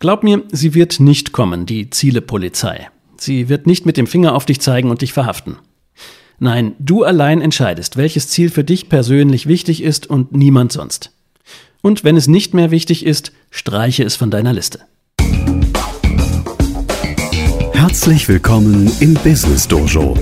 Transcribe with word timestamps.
Glaub 0.00 0.22
mir, 0.22 0.44
sie 0.50 0.72
wird 0.72 0.98
nicht 0.98 1.30
kommen, 1.32 1.66
die 1.66 1.90
Zielepolizei. 1.90 2.88
Sie 3.18 3.50
wird 3.50 3.66
nicht 3.66 3.84
mit 3.84 3.98
dem 3.98 4.06
Finger 4.06 4.34
auf 4.34 4.46
dich 4.46 4.58
zeigen 4.58 4.88
und 4.88 5.02
dich 5.02 5.12
verhaften. 5.12 5.58
Nein, 6.38 6.72
du 6.78 7.04
allein 7.04 7.42
entscheidest, 7.42 7.98
welches 7.98 8.28
Ziel 8.28 8.48
für 8.48 8.64
dich 8.64 8.88
persönlich 8.88 9.46
wichtig 9.46 9.82
ist 9.82 10.08
und 10.08 10.32
niemand 10.32 10.72
sonst. 10.72 11.12
Und 11.82 12.02
wenn 12.02 12.16
es 12.16 12.28
nicht 12.28 12.54
mehr 12.54 12.70
wichtig 12.70 13.04
ist, 13.04 13.32
streiche 13.50 14.02
es 14.02 14.16
von 14.16 14.30
deiner 14.30 14.54
Liste. 14.54 14.80
Herzlich 17.74 18.26
willkommen 18.26 18.90
im 19.00 19.12
Business 19.22 19.68
Dojo, 19.68 20.16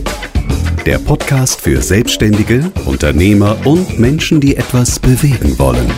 der 0.87 0.99
Podcast 0.99 1.61
für 1.61 1.81
Selbstständige, 1.83 2.73
Unternehmer 2.85 3.57
und 3.65 4.01
Menschen, 4.01 4.41
die 4.41 4.57
etwas 4.57 4.99
bewegen 4.99 5.57
wollen. 5.57 5.89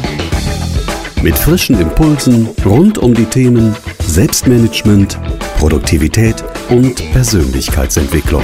Mit 1.23 1.39
frischen 1.39 1.79
Impulsen 1.79 2.49
rund 2.65 2.97
um 2.97 3.13
die 3.13 3.27
Themen 3.27 3.77
Selbstmanagement, 3.99 5.19
Produktivität 5.59 6.43
und 6.71 6.97
Persönlichkeitsentwicklung 7.13 8.43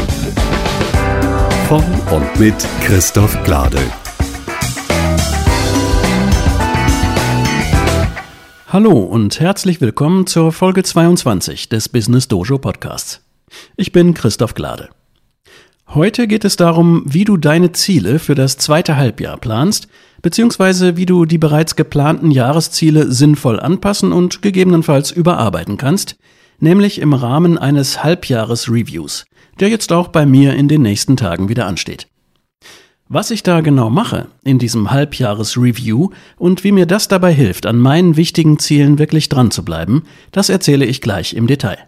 von 1.68 1.82
und 2.10 2.38
mit 2.38 2.54
Christoph 2.82 3.42
Glade. 3.44 3.78
Hallo 8.68 8.92
und 8.92 9.40
herzlich 9.40 9.80
willkommen 9.80 10.26
zur 10.26 10.52
Folge 10.52 10.82
22 10.82 11.70
des 11.70 11.88
Business 11.88 12.28
Dojo 12.28 12.58
Podcasts. 12.58 13.22
Ich 13.76 13.92
bin 13.92 14.12
Christoph 14.12 14.52
Glade. 14.52 14.90
Heute 15.88 16.26
geht 16.26 16.45
es 16.45 16.56
darum, 16.56 17.04
wie 17.06 17.24
du 17.24 17.38
deine 17.38 17.72
Ziele 17.72 18.18
für 18.18 18.34
das 18.34 18.58
zweite 18.58 18.96
Halbjahr 18.96 19.38
planst, 19.38 19.88
beziehungsweise 20.26 20.96
wie 20.96 21.06
du 21.06 21.24
die 21.24 21.38
bereits 21.38 21.76
geplanten 21.76 22.32
Jahresziele 22.32 23.12
sinnvoll 23.12 23.60
anpassen 23.60 24.10
und 24.10 24.42
gegebenenfalls 24.42 25.12
überarbeiten 25.12 25.76
kannst, 25.76 26.16
nämlich 26.58 27.00
im 27.00 27.12
Rahmen 27.12 27.58
eines 27.58 28.02
Halbjahres-Reviews, 28.02 29.26
der 29.60 29.68
jetzt 29.68 29.92
auch 29.92 30.09
bei 30.09 30.26
mir 30.26 30.54
in 30.54 30.66
den 30.66 30.82
nächsten 30.82 31.16
Tagen 31.16 31.48
wieder 31.48 31.68
ansteht. 31.68 32.09
Was 33.09 33.30
ich 33.30 33.45
da 33.45 33.60
genau 33.60 33.88
mache 33.88 34.26
in 34.42 34.59
diesem 34.59 34.90
Halbjahres-Review 34.90 36.10
und 36.36 36.64
wie 36.64 36.73
mir 36.73 36.86
das 36.86 37.06
dabei 37.06 37.32
hilft, 37.32 37.64
an 37.64 37.79
meinen 37.79 38.16
wichtigen 38.16 38.58
Zielen 38.58 38.98
wirklich 38.98 39.29
dran 39.29 39.52
zu 39.52 39.64
bleiben, 39.64 40.02
das 40.32 40.48
erzähle 40.48 40.86
ich 40.86 41.01
gleich 41.01 41.34
im 41.34 41.46
Detail. 41.46 41.79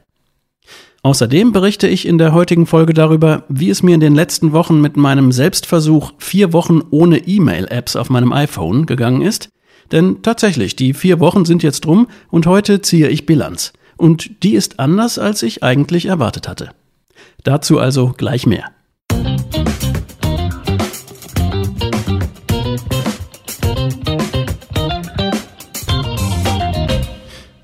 Außerdem 1.03 1.53
berichte 1.53 1.87
ich 1.87 2.07
in 2.07 2.19
der 2.19 2.33
heutigen 2.33 2.67
Folge 2.67 2.93
darüber, 2.93 3.45
wie 3.49 3.71
es 3.71 3.83
mir 3.83 3.95
in 3.95 4.01
den 4.01 4.15
letzten 4.15 4.53
Wochen 4.53 4.81
mit 4.81 4.97
meinem 4.97 5.31
Selbstversuch 5.31 6.13
vier 6.19 6.53
Wochen 6.53 6.81
ohne 6.91 7.19
E-Mail-Apps 7.19 7.95
auf 7.97 8.11
meinem 8.11 8.33
iPhone 8.33 8.87
gegangen 8.87 9.23
ist. 9.23 9.49
Denn 9.93 10.23
tatsächlich, 10.23 10.77
die 10.77 10.95
vier 10.95 11.21
Wochen 11.21 11.45
sind 11.45 11.63
jetzt 11.63 11.87
rum 11.87 12.09
und 12.31 12.47
heute 12.47 12.83
ziehe 12.83 13.09
ich 13.09 13.27
Bilanz. 13.27 13.73
Und 13.97 14.43
die 14.43 14.55
ist 14.55 14.81
anders, 14.81 15.19
als 15.19 15.43
ich 15.43 15.63
eigentlich 15.63 16.07
erwartet 16.07 16.49
hatte. 16.49 16.71
Dazu 17.45 17.79
also 17.79 18.13
gleich 18.17 18.47
mehr. 18.47 18.71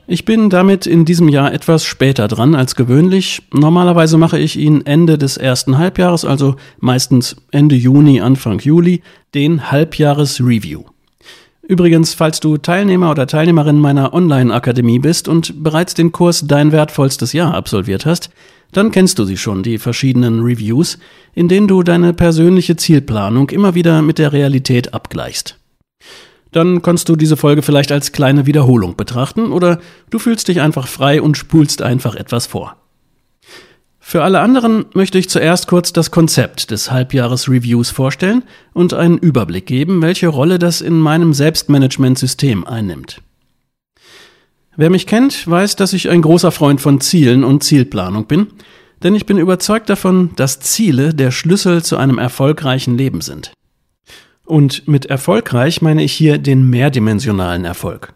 Ich 0.06 0.26
bin 0.26 0.50
damit 0.50 0.86
in 0.86 1.06
diesem 1.06 1.30
Jahr 1.30 1.54
etwas 1.54 1.84
später 1.84 2.28
dran 2.28 2.54
als 2.54 2.76
gewöhnlich. 2.76 3.42
Normalerweise 3.54 4.18
mache 4.18 4.38
ich 4.38 4.58
ihn 4.58 4.84
Ende 4.84 5.16
des 5.16 5.38
ersten 5.38 5.78
Halbjahres, 5.78 6.26
also 6.26 6.56
meistens 6.78 7.36
Ende 7.52 7.74
Juni, 7.74 8.20
Anfang 8.20 8.58
Juli, 8.58 9.02
den 9.34 9.70
Halbjahres-Review. 9.70 10.82
Übrigens, 11.66 12.12
falls 12.12 12.40
du 12.40 12.58
Teilnehmer 12.58 13.10
oder 13.10 13.26
Teilnehmerin 13.26 13.80
meiner 13.80 14.12
Online-Akademie 14.12 14.98
bist 14.98 15.26
und 15.26 15.64
bereits 15.64 15.94
den 15.94 16.12
Kurs 16.12 16.46
Dein 16.46 16.72
wertvollstes 16.72 17.32
Jahr 17.32 17.54
absolviert 17.54 18.04
hast, 18.04 18.28
dann 18.72 18.90
kennst 18.90 19.18
du 19.18 19.24
sie 19.24 19.38
schon, 19.38 19.62
die 19.62 19.78
verschiedenen 19.78 20.40
Reviews, 20.40 20.98
in 21.34 21.48
denen 21.48 21.66
du 21.66 21.82
deine 21.82 22.12
persönliche 22.12 22.76
Zielplanung 22.76 23.48
immer 23.48 23.74
wieder 23.74 24.02
mit 24.02 24.18
der 24.18 24.34
Realität 24.34 24.92
abgleichst. 24.92 25.58
Dann 26.54 26.82
kannst 26.82 27.08
du 27.08 27.16
diese 27.16 27.36
Folge 27.36 27.62
vielleicht 27.62 27.90
als 27.90 28.12
kleine 28.12 28.46
Wiederholung 28.46 28.94
betrachten 28.94 29.50
oder 29.50 29.80
du 30.10 30.20
fühlst 30.20 30.46
dich 30.46 30.60
einfach 30.60 30.86
frei 30.86 31.20
und 31.20 31.36
spulst 31.36 31.82
einfach 31.82 32.14
etwas 32.14 32.46
vor. 32.46 32.76
Für 33.98 34.22
alle 34.22 34.38
anderen 34.38 34.84
möchte 34.94 35.18
ich 35.18 35.28
zuerst 35.28 35.66
kurz 35.66 35.92
das 35.92 36.12
Konzept 36.12 36.70
des 36.70 36.92
Halbjahres-Reviews 36.92 37.90
vorstellen 37.90 38.44
und 38.72 38.94
einen 38.94 39.18
Überblick 39.18 39.66
geben, 39.66 40.00
welche 40.00 40.28
Rolle 40.28 40.60
das 40.60 40.80
in 40.80 41.00
meinem 41.00 41.34
Selbstmanagementsystem 41.34 42.64
einnimmt. 42.64 43.20
Wer 44.76 44.90
mich 44.90 45.08
kennt, 45.08 45.50
weiß, 45.50 45.74
dass 45.74 45.92
ich 45.92 46.08
ein 46.08 46.22
großer 46.22 46.52
Freund 46.52 46.80
von 46.80 47.00
Zielen 47.00 47.42
und 47.42 47.64
Zielplanung 47.64 48.26
bin, 48.26 48.46
denn 49.02 49.16
ich 49.16 49.26
bin 49.26 49.38
überzeugt 49.38 49.90
davon, 49.90 50.30
dass 50.36 50.60
Ziele 50.60 51.14
der 51.14 51.32
Schlüssel 51.32 51.82
zu 51.82 51.96
einem 51.96 52.18
erfolgreichen 52.18 52.96
Leben 52.96 53.22
sind. 53.22 53.50
Und 54.44 54.86
mit 54.86 55.06
erfolgreich 55.06 55.82
meine 55.82 56.02
ich 56.02 56.12
hier 56.12 56.38
den 56.38 56.68
mehrdimensionalen 56.68 57.64
Erfolg. 57.64 58.12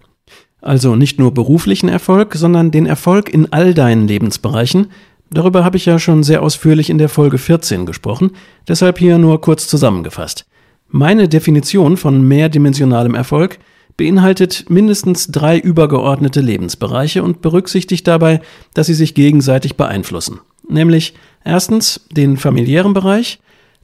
Also 0.60 0.96
nicht 0.96 1.18
nur 1.18 1.32
beruflichen 1.32 1.88
Erfolg, 1.88 2.34
sondern 2.34 2.70
den 2.70 2.86
Erfolg 2.86 3.32
in 3.32 3.52
all 3.52 3.74
deinen 3.74 4.08
Lebensbereichen. 4.08 4.88
Darüber 5.30 5.64
habe 5.64 5.76
ich 5.76 5.86
ja 5.86 5.98
schon 5.98 6.22
sehr 6.22 6.42
ausführlich 6.42 6.90
in 6.90 6.98
der 6.98 7.08
Folge 7.08 7.38
14 7.38 7.86
gesprochen, 7.86 8.32
deshalb 8.66 8.98
hier 8.98 9.18
nur 9.18 9.40
kurz 9.40 9.68
zusammengefasst. 9.68 10.46
Meine 10.88 11.28
Definition 11.28 11.96
von 11.96 12.26
mehrdimensionalem 12.26 13.14
Erfolg 13.14 13.58
beinhaltet 13.98 14.70
mindestens 14.70 15.26
drei 15.26 15.58
übergeordnete 15.58 16.40
Lebensbereiche 16.40 17.22
und 17.22 17.42
berücksichtigt 17.42 18.06
dabei, 18.06 18.40
dass 18.72 18.86
sie 18.86 18.94
sich 18.94 19.14
gegenseitig 19.14 19.76
beeinflussen. 19.76 20.40
Nämlich 20.68 21.14
erstens 21.44 22.06
den 22.10 22.36
familiären 22.36 22.94
Bereich, 22.94 23.38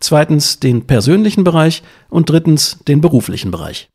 zweitens 0.04 0.60
den 0.60 0.86
persönlichen 0.86 1.44
Bereich 1.44 1.82
und 2.08 2.30
drittens 2.30 2.78
den 2.86 3.00
beruflichen 3.00 3.50
Bereich. 3.50 3.88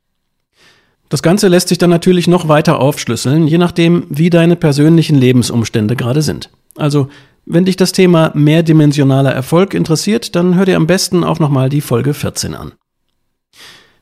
Das 1.09 1.23
Ganze 1.23 1.47
lässt 1.47 1.69
sich 1.69 1.79
dann 1.79 1.89
natürlich 1.89 2.27
noch 2.27 2.47
weiter 2.47 2.79
aufschlüsseln, 2.79 3.47
je 3.47 3.57
nachdem, 3.57 4.05
wie 4.09 4.29
deine 4.29 4.55
persönlichen 4.55 5.15
Lebensumstände 5.17 5.95
gerade 5.95 6.21
sind. 6.21 6.49
Also, 6.75 7.07
wenn 7.45 7.65
dich 7.65 7.77
das 7.77 7.93
Thema 7.93 8.31
mehrdimensionaler 8.35 9.31
Erfolg 9.31 9.73
interessiert, 9.73 10.35
dann 10.35 10.55
hör 10.55 10.65
dir 10.65 10.75
am 10.75 10.85
besten 10.85 11.23
auch 11.23 11.39
nochmal 11.39 11.69
die 11.69 11.81
Folge 11.81 12.13
14 12.13 12.53
an. 12.53 12.73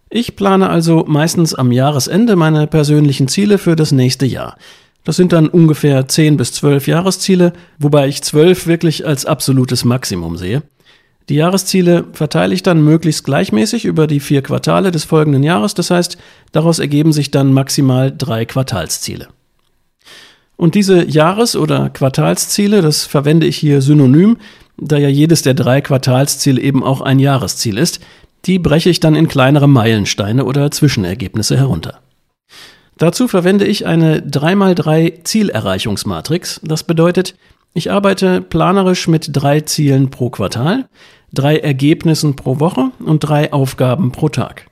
Ich 0.09 0.35
plane 0.35 0.69
also 0.69 1.05
meistens 1.07 1.55
am 1.55 1.71
Jahresende 1.71 2.35
meine 2.35 2.67
persönlichen 2.67 3.29
Ziele 3.29 3.57
für 3.57 3.77
das 3.77 3.93
nächste 3.93 4.25
Jahr. 4.25 4.57
Das 5.05 5.15
sind 5.15 5.31
dann 5.31 5.47
ungefähr 5.47 6.07
10 6.09 6.35
bis 6.35 6.51
12 6.51 6.87
Jahresziele, 6.87 7.53
wobei 7.79 8.09
ich 8.09 8.21
12 8.21 8.67
wirklich 8.67 9.07
als 9.07 9.25
absolutes 9.25 9.85
Maximum 9.85 10.35
sehe. 10.35 10.63
Die 11.29 11.35
Jahresziele 11.35 12.05
verteile 12.13 12.53
ich 12.53 12.63
dann 12.63 12.81
möglichst 12.81 13.25
gleichmäßig 13.25 13.83
über 13.83 14.07
die 14.07 14.21
vier 14.21 14.41
Quartale 14.41 14.91
des 14.91 15.03
folgenden 15.03 15.43
Jahres, 15.43 15.73
das 15.73 15.91
heißt, 15.91 16.17
daraus 16.53 16.79
ergeben 16.79 17.11
sich 17.11 17.31
dann 17.31 17.51
maximal 17.51 18.15
drei 18.15 18.45
Quartalsziele. 18.45 19.27
Und 20.55 20.73
diese 20.73 21.05
Jahres- 21.05 21.55
oder 21.55 21.89
Quartalsziele, 21.89 22.81
das 22.81 23.05
verwende 23.05 23.45
ich 23.45 23.57
hier 23.57 23.81
synonym, 23.81 24.37
da 24.77 24.97
ja 24.97 25.09
jedes 25.09 25.41
der 25.41 25.53
drei 25.53 25.81
Quartalsziele 25.81 26.61
eben 26.61 26.83
auch 26.83 27.01
ein 27.01 27.19
Jahresziel 27.19 27.77
ist, 27.77 27.99
die 28.45 28.57
breche 28.57 28.89
ich 28.89 28.99
dann 28.99 29.15
in 29.15 29.27
kleinere 29.27 29.67
Meilensteine 29.67 30.45
oder 30.45 30.71
Zwischenergebnisse 30.71 31.57
herunter. 31.57 31.99
Dazu 32.97 33.27
verwende 33.27 33.65
ich 33.65 33.85
eine 33.85 34.21
3x3 34.21 35.23
Zielerreichungsmatrix. 35.23 36.61
Das 36.63 36.83
bedeutet, 36.83 37.35
ich 37.73 37.91
arbeite 37.91 38.41
planerisch 38.41 39.07
mit 39.07 39.29
drei 39.33 39.61
Zielen 39.61 40.09
pro 40.09 40.31
Quartal, 40.31 40.87
drei 41.37 41.57
Ergebnissen 41.57 42.35
pro 42.35 42.59
Woche 42.59 42.91
und 42.99 43.19
drei 43.19 43.53
Aufgaben 43.53 44.11
pro 44.11 44.29
Tag. 44.29 44.67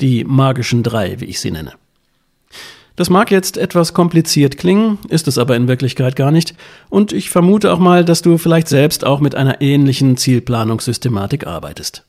Die 0.00 0.24
magischen 0.24 0.82
drei, 0.82 1.20
wie 1.20 1.26
ich 1.26 1.40
sie 1.40 1.50
nenne. 1.50 1.72
Das 2.96 3.08
mag 3.08 3.30
jetzt 3.30 3.56
etwas 3.56 3.94
kompliziert 3.94 4.58
klingen, 4.58 4.98
ist 5.08 5.26
es 5.26 5.38
aber 5.38 5.56
in 5.56 5.68
Wirklichkeit 5.68 6.16
gar 6.16 6.30
nicht, 6.30 6.54
und 6.90 7.12
ich 7.12 7.30
vermute 7.30 7.72
auch 7.72 7.78
mal, 7.78 8.04
dass 8.04 8.20
du 8.20 8.36
vielleicht 8.36 8.68
selbst 8.68 9.06
auch 9.06 9.20
mit 9.20 9.34
einer 9.34 9.62
ähnlichen 9.62 10.18
Zielplanungssystematik 10.18 11.46
arbeitest. 11.46 12.04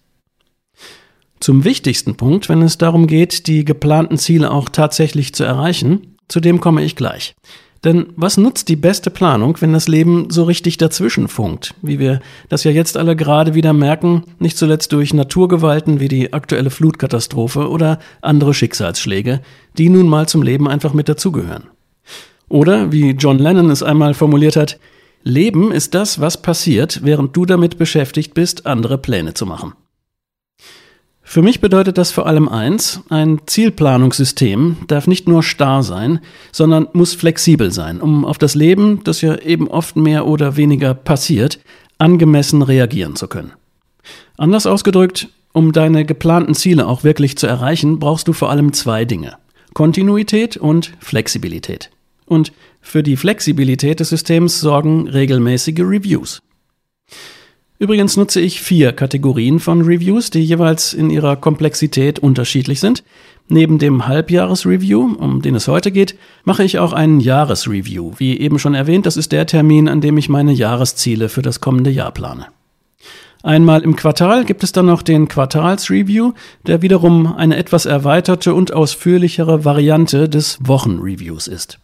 Zum 1.40 1.64
wichtigsten 1.64 2.18
Punkt, 2.18 2.50
wenn 2.50 2.62
es 2.62 2.78
darum 2.78 3.08
geht, 3.08 3.48
die 3.48 3.64
geplanten 3.64 4.18
Ziele 4.18 4.52
auch 4.52 4.68
tatsächlich 4.68 5.34
zu 5.34 5.44
erreichen, 5.46 6.18
zu 6.28 6.40
dem 6.40 6.60
komme 6.60 6.84
ich 6.84 6.96
gleich. 6.96 7.36
Denn 7.84 8.08
was 8.16 8.38
nutzt 8.38 8.70
die 8.70 8.76
beste 8.76 9.10
Planung, 9.10 9.58
wenn 9.60 9.74
das 9.74 9.88
Leben 9.88 10.30
so 10.30 10.44
richtig 10.44 10.78
dazwischen 10.78 11.28
funkt, 11.28 11.74
wie 11.82 11.98
wir 11.98 12.20
das 12.48 12.64
ja 12.64 12.70
jetzt 12.70 12.96
alle 12.96 13.16
gerade 13.16 13.56
wieder 13.56 13.74
merken, 13.74 14.24
nicht 14.38 14.56
zuletzt 14.56 14.92
durch 14.92 15.16
Naturgewalten 15.16 16.00
wie 16.00 16.08
die 16.08 16.32
aktuelle 16.32 16.70
Flutkatastrophe 16.70 17.70
oder 17.70 17.98
andere 18.22 18.54
Schicksalsschläge, 18.54 19.42
die 19.80 19.90
nun 19.90 20.08
mal 20.08 20.28
zum 20.28 20.44
Leben 20.44 20.68
einfach 20.68 20.94
mit 20.94 21.10
dazugehören. 21.10 21.64
Oder, 22.50 22.92
wie 22.92 23.12
John 23.12 23.40
Lennon 23.40 23.72
es 23.72 23.82
einmal 23.82 24.14
formuliert 24.14 24.58
hat, 24.58 24.78
Leben 25.24 25.72
ist 25.72 25.96
das, 25.96 26.20
was 26.20 26.42
passiert, 26.42 27.02
während 27.04 27.36
du 27.36 27.46
damit 27.46 27.78
beschäftigt 27.78 28.34
bist, 28.34 28.66
andere 28.66 28.98
Pläne 28.98 29.34
zu 29.34 29.46
machen. 29.46 29.74
Für 31.32 31.42
mich 31.42 31.62
bedeutet 31.62 31.98
das 31.98 32.12
vor 32.12 32.28
allem 32.28 32.50
eins, 32.50 33.04
ein 33.08 33.40
Zielplanungssystem 33.46 34.80
darf 34.88 35.08
nicht 35.08 35.30
nur 35.30 35.44
starr 35.44 35.82
sein, 35.82 36.20
sondern 36.52 36.90
muss 36.92 37.14
flexibel 37.14 37.72
sein, 37.72 38.02
um 38.02 38.26
auf 38.26 38.38
das 38.38 38.54
Leben, 38.54 39.02
das 39.06 39.22
ja 39.22 39.38
eben 39.38 39.70
oft 39.70 39.96
mehr 39.96 40.28
oder 40.28 40.58
weniger 40.58 40.94
passiert, 40.94 41.62
angemessen 41.98 42.62
reagieren 42.62 43.16
zu 43.16 43.30
können. 43.30 43.54
Anders 44.38 44.66
ausgedrückt, 44.66 45.30
um 45.54 45.72
deine 45.72 46.04
geplanten 46.04 46.54
Ziele 46.54 46.86
auch 46.86 47.06
wirklich 47.06 47.38
zu 47.38 47.48
erreichen, 47.48 47.98
brauchst 48.00 48.28
du 48.28 48.34
vor 48.34 48.50
allem 48.50 48.74
zwei 48.74 49.06
Dinge. 49.06 49.38
Kontinuität 49.74 50.58
und 50.58 50.92
Flexibilität. 51.00 51.92
Und 52.26 52.52
für 52.82 53.04
die 53.04 53.16
Flexibilität 53.16 54.02
des 54.02 54.10
Systems 54.10 54.60
sorgen 54.60 55.08
regelmäßige 55.08 55.80
Reviews. 55.80 56.42
Übrigens 57.82 58.16
nutze 58.16 58.40
ich 58.40 58.62
vier 58.62 58.94
Kategorien 58.94 59.60
von 59.60 59.82
Reviews, 59.82 60.30
die 60.30 60.44
jeweils 60.44 60.94
in 60.94 61.10
ihrer 61.10 61.36
Komplexität 61.36 62.20
unterschiedlich 62.20 62.80
sind. 62.80 63.04
Neben 63.48 63.80
dem 63.80 64.08
Halbjahresreview, 64.08 65.16
um 65.18 65.42
den 65.42 65.56
es 65.56 65.68
heute 65.68 65.92
geht, 65.92 66.16
mache 66.44 66.64
ich 66.64 66.78
auch 66.78 66.94
einen 66.94 67.20
Jahresreview. 67.20 68.12
Wie 68.18 68.40
eben 68.40 68.60
schon 68.60 68.76
erwähnt, 68.76 69.08
das 69.08 69.18
ist 69.18 69.32
der 69.32 69.48
Termin, 69.48 69.90
an 69.90 70.00
dem 70.00 70.20
ich 70.20 70.30
meine 70.30 70.52
Jahresziele 70.52 71.28
für 71.28 71.42
das 71.42 71.60
kommende 71.60 71.90
Jahr 71.90 72.12
plane. 72.12 72.46
Einmal 73.42 73.82
im 73.82 73.96
Quartal 73.96 74.46
gibt 74.46 74.64
es 74.64 74.74
dann 74.74 74.86
noch 74.86 75.02
den 75.02 75.28
Quartalsreview, 75.28 76.34
der 76.68 76.84
wiederum 76.84 77.36
eine 77.36 77.58
etwas 77.58 77.88
erweiterte 77.88 78.54
und 78.54 78.74
ausführlichere 78.74 79.66
Variante 79.66 80.30
des 80.30 80.60
Wochenreviews 80.62 81.48
ist. 81.48 81.80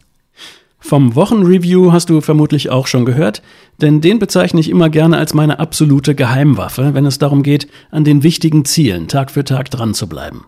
Vom 0.79 1.15
Wochenreview 1.15 1.91
hast 1.91 2.09
du 2.09 2.21
vermutlich 2.21 2.69
auch 2.69 2.87
schon 2.87 3.05
gehört, 3.05 3.41
denn 3.81 3.99
den 3.99 4.19
bezeichne 4.19 4.59
ich 4.59 4.69
immer 4.69 4.89
gerne 4.89 5.17
als 5.17 5.33
meine 5.33 5.59
absolute 5.59 6.15
Geheimwaffe, 6.15 6.93
wenn 6.93 7.05
es 7.05 7.17
darum 7.17 7.43
geht, 7.43 7.67
an 7.89 8.03
den 8.03 8.23
wichtigen 8.23 8.63
Zielen 8.63 9.07
Tag 9.07 9.31
für 9.31 9.43
Tag 9.43 9.71
dran 9.71 9.93
zu 9.93 10.07
bleiben. 10.07 10.45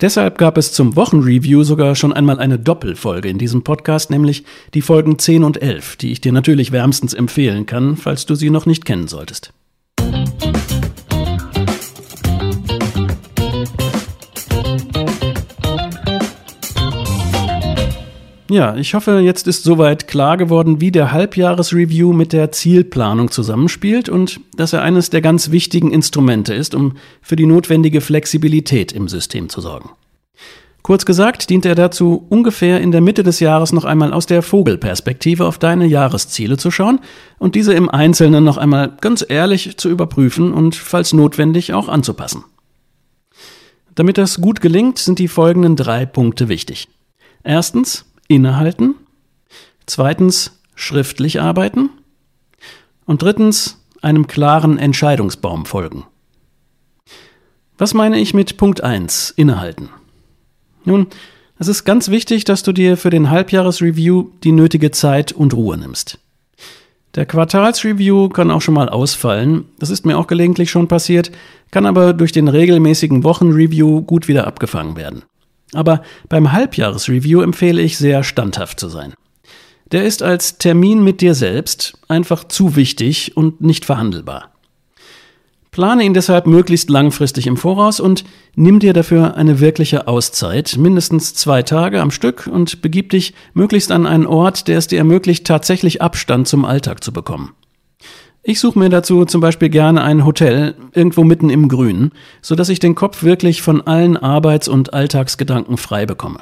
Deshalb 0.00 0.36
gab 0.36 0.58
es 0.58 0.72
zum 0.72 0.96
Wochenreview 0.96 1.62
sogar 1.62 1.94
schon 1.94 2.12
einmal 2.12 2.40
eine 2.40 2.58
Doppelfolge 2.58 3.28
in 3.28 3.38
diesem 3.38 3.62
Podcast, 3.62 4.10
nämlich 4.10 4.44
die 4.74 4.82
Folgen 4.82 5.16
10 5.16 5.44
und 5.44 5.62
11, 5.62 5.96
die 5.96 6.10
ich 6.10 6.20
dir 6.20 6.32
natürlich 6.32 6.72
wärmstens 6.72 7.14
empfehlen 7.14 7.66
kann, 7.66 7.96
falls 7.96 8.26
du 8.26 8.34
sie 8.34 8.50
noch 8.50 8.66
nicht 8.66 8.84
kennen 8.84 9.06
solltest. 9.06 9.52
Ja, 18.52 18.76
ich 18.76 18.92
hoffe, 18.92 19.20
jetzt 19.20 19.48
ist 19.48 19.64
soweit 19.64 20.06
klar 20.06 20.36
geworden, 20.36 20.78
wie 20.78 20.92
der 20.92 21.10
Halbjahresreview 21.10 22.12
mit 22.12 22.34
der 22.34 22.52
Zielplanung 22.52 23.30
zusammenspielt 23.30 24.10
und 24.10 24.40
dass 24.54 24.74
er 24.74 24.82
eines 24.82 25.08
der 25.08 25.22
ganz 25.22 25.52
wichtigen 25.52 25.90
Instrumente 25.90 26.52
ist, 26.52 26.74
um 26.74 26.98
für 27.22 27.34
die 27.34 27.46
notwendige 27.46 28.02
Flexibilität 28.02 28.92
im 28.92 29.08
System 29.08 29.48
zu 29.48 29.62
sorgen. 29.62 29.88
Kurz 30.82 31.06
gesagt 31.06 31.48
dient 31.48 31.64
er 31.64 31.74
dazu, 31.74 32.26
ungefähr 32.28 32.82
in 32.82 32.92
der 32.92 33.00
Mitte 33.00 33.22
des 33.22 33.40
Jahres 33.40 33.72
noch 33.72 33.86
einmal 33.86 34.12
aus 34.12 34.26
der 34.26 34.42
Vogelperspektive 34.42 35.46
auf 35.46 35.56
deine 35.56 35.86
Jahresziele 35.86 36.58
zu 36.58 36.70
schauen 36.70 37.00
und 37.38 37.54
diese 37.54 37.72
im 37.72 37.88
Einzelnen 37.88 38.44
noch 38.44 38.58
einmal 38.58 38.98
ganz 39.00 39.24
ehrlich 39.26 39.78
zu 39.78 39.88
überprüfen 39.88 40.52
und 40.52 40.74
falls 40.74 41.14
notwendig 41.14 41.72
auch 41.72 41.88
anzupassen. 41.88 42.44
Damit 43.94 44.18
das 44.18 44.42
gut 44.42 44.60
gelingt, 44.60 44.98
sind 44.98 45.18
die 45.18 45.28
folgenden 45.28 45.74
drei 45.74 46.04
Punkte 46.04 46.50
wichtig. 46.50 46.88
Erstens, 47.44 48.11
innehalten. 48.34 48.94
Zweitens 49.86 50.60
schriftlich 50.74 51.40
arbeiten. 51.40 51.90
Und 53.04 53.22
drittens 53.22 53.84
einem 54.00 54.26
klaren 54.26 54.78
Entscheidungsbaum 54.78 55.66
folgen. 55.66 56.04
Was 57.78 57.94
meine 57.94 58.18
ich 58.18 58.34
mit 58.34 58.56
Punkt 58.56 58.82
1, 58.82 59.30
innehalten? 59.30 59.88
Nun, 60.84 61.08
es 61.58 61.68
ist 61.68 61.84
ganz 61.84 62.10
wichtig, 62.10 62.44
dass 62.44 62.62
du 62.62 62.72
dir 62.72 62.96
für 62.96 63.10
den 63.10 63.30
Halbjahresreview 63.30 64.30
die 64.42 64.52
nötige 64.52 64.90
Zeit 64.90 65.32
und 65.32 65.54
Ruhe 65.54 65.76
nimmst. 65.76 66.18
Der 67.14 67.26
Quartalsreview 67.26 68.30
kann 68.30 68.50
auch 68.50 68.62
schon 68.62 68.74
mal 68.74 68.88
ausfallen, 68.88 69.66
das 69.78 69.90
ist 69.90 70.06
mir 70.06 70.16
auch 70.16 70.26
gelegentlich 70.26 70.70
schon 70.70 70.88
passiert, 70.88 71.30
kann 71.70 71.84
aber 71.84 72.14
durch 72.14 72.32
den 72.32 72.48
regelmäßigen 72.48 73.22
Wochenreview 73.22 74.02
gut 74.02 74.28
wieder 74.28 74.46
abgefangen 74.46 74.96
werden. 74.96 75.22
Aber 75.74 76.02
beim 76.28 76.52
Halbjahresreview 76.52 77.40
empfehle 77.40 77.80
ich 77.80 77.98
sehr 77.98 78.24
standhaft 78.24 78.78
zu 78.78 78.88
sein. 78.88 79.14
Der 79.90 80.04
ist 80.04 80.22
als 80.22 80.58
Termin 80.58 81.04
mit 81.04 81.20
dir 81.20 81.34
selbst 81.34 81.98
einfach 82.08 82.44
zu 82.44 82.76
wichtig 82.76 83.36
und 83.36 83.60
nicht 83.60 83.84
verhandelbar. 83.84 84.52
Plane 85.70 86.04
ihn 86.04 86.12
deshalb 86.12 86.46
möglichst 86.46 86.90
langfristig 86.90 87.46
im 87.46 87.56
Voraus 87.56 87.98
und 87.98 88.24
nimm 88.54 88.78
dir 88.78 88.92
dafür 88.92 89.36
eine 89.36 89.58
wirkliche 89.58 90.06
Auszeit, 90.06 90.76
mindestens 90.76 91.32
zwei 91.32 91.62
Tage 91.62 92.02
am 92.02 92.10
Stück 92.10 92.46
und 92.46 92.82
begib 92.82 93.08
dich 93.08 93.32
möglichst 93.54 93.90
an 93.90 94.06
einen 94.06 94.26
Ort, 94.26 94.68
der 94.68 94.76
es 94.76 94.86
dir 94.86 94.98
ermöglicht, 94.98 95.46
tatsächlich 95.46 96.02
Abstand 96.02 96.46
zum 96.46 96.66
Alltag 96.66 97.02
zu 97.02 97.10
bekommen. 97.10 97.54
Ich 98.44 98.58
suche 98.58 98.76
mir 98.76 98.88
dazu 98.88 99.24
zum 99.24 99.40
Beispiel 99.40 99.68
gerne 99.68 100.02
ein 100.02 100.26
Hotel 100.26 100.74
irgendwo 100.92 101.22
mitten 101.22 101.48
im 101.48 101.68
Grün, 101.68 102.10
so 102.40 102.56
dass 102.56 102.70
ich 102.70 102.80
den 102.80 102.96
Kopf 102.96 103.22
wirklich 103.22 103.62
von 103.62 103.80
allen 103.82 104.16
Arbeits- 104.16 104.66
und 104.66 104.92
Alltagsgedanken 104.92 105.76
frei 105.76 106.06
bekomme. 106.06 106.40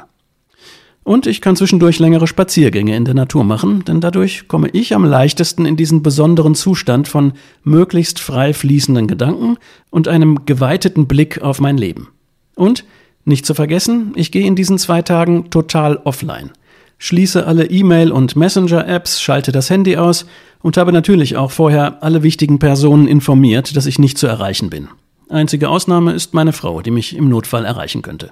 Und 1.03 1.27
ich 1.27 1.43
kann 1.43 1.57
zwischendurch 1.57 1.99
längere 1.99 2.27
Spaziergänge 2.27 2.97
in 2.97 3.05
der 3.05 3.13
Natur 3.13 3.45
machen, 3.45 3.85
denn 3.85 4.01
dadurch 4.01 4.49
komme 4.49 4.71
ich 4.71 4.95
am 4.95 5.05
leichtesten 5.05 5.67
in 5.67 5.77
diesen 5.77 6.03
besonderen 6.03 6.55
Zustand 6.55 7.07
von 7.07 7.35
möglichst 7.65 8.19
frei 8.19 8.55
fließenden 8.55 9.07
Gedanken 9.07 9.59
und 9.91 10.09
einem 10.09 10.47
geweiteten 10.47 11.07
Blick 11.07 11.43
auf 11.43 11.61
mein 11.61 11.77
Leben. 11.77 12.09
Und, 12.55 12.87
nicht 13.27 13.45
zu 13.45 13.53
vergessen, 13.53 14.13
ich 14.15 14.33
gehe 14.33 14.47
in 14.47 14.57
diesen 14.57 14.79
zwei 14.79 15.03
Tagen 15.03 15.51
total 15.51 15.99
offline 15.99 16.51
schließe 17.01 17.45
alle 17.47 17.69
E-Mail- 17.69 18.13
und 18.13 18.37
Messenger-Apps, 18.37 19.21
schalte 19.21 19.51
das 19.51 19.71
Handy 19.71 19.97
aus 19.97 20.27
und 20.63 20.77
habe 20.77 20.93
natürlich 20.93 21.37
auch 21.37 21.51
vorher 21.51 22.05
alle 22.05 22.23
wichtigen 22.23 22.61
Personen 22.61 23.09
informiert, 23.09 23.75
dass 23.75 23.87
ich 23.87 23.99
nicht 23.99 24.19
zu 24.19 24.29
erreichen 24.29 24.71
bin. 24.71 24.89
Einzige 25.29 25.71
Ausnahme 25.71 26.13
ist 26.13 26.35
meine 26.35 26.53
Frau, 26.53 26.83
die 26.83 26.91
mich 26.91 27.17
im 27.17 27.29
Notfall 27.29 27.65
erreichen 27.65 28.03
könnte. 28.03 28.31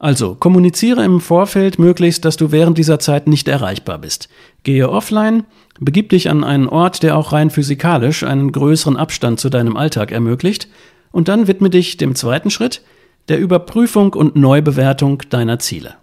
Also, 0.00 0.34
kommuniziere 0.34 1.04
im 1.04 1.20
Vorfeld 1.20 1.78
möglichst, 1.78 2.24
dass 2.24 2.36
du 2.36 2.50
während 2.52 2.78
dieser 2.78 2.98
Zeit 2.98 3.26
nicht 3.26 3.46
erreichbar 3.48 3.98
bist. 3.98 4.28
Gehe 4.62 4.88
offline, 4.88 5.44
begib 5.78 6.08
dich 6.08 6.30
an 6.30 6.42
einen 6.42 6.68
Ort, 6.68 7.02
der 7.02 7.16
auch 7.16 7.32
rein 7.32 7.50
physikalisch 7.50 8.24
einen 8.24 8.50
größeren 8.50 8.96
Abstand 8.96 9.38
zu 9.38 9.50
deinem 9.50 9.76
Alltag 9.76 10.10
ermöglicht, 10.10 10.68
und 11.12 11.28
dann 11.28 11.46
widme 11.46 11.70
dich 11.70 11.96
dem 11.96 12.14
zweiten 12.14 12.50
Schritt, 12.50 12.82
der 13.28 13.38
Überprüfung 13.38 14.14
und 14.14 14.36
Neubewertung 14.36 15.22
deiner 15.28 15.58
Ziele. 15.58 15.96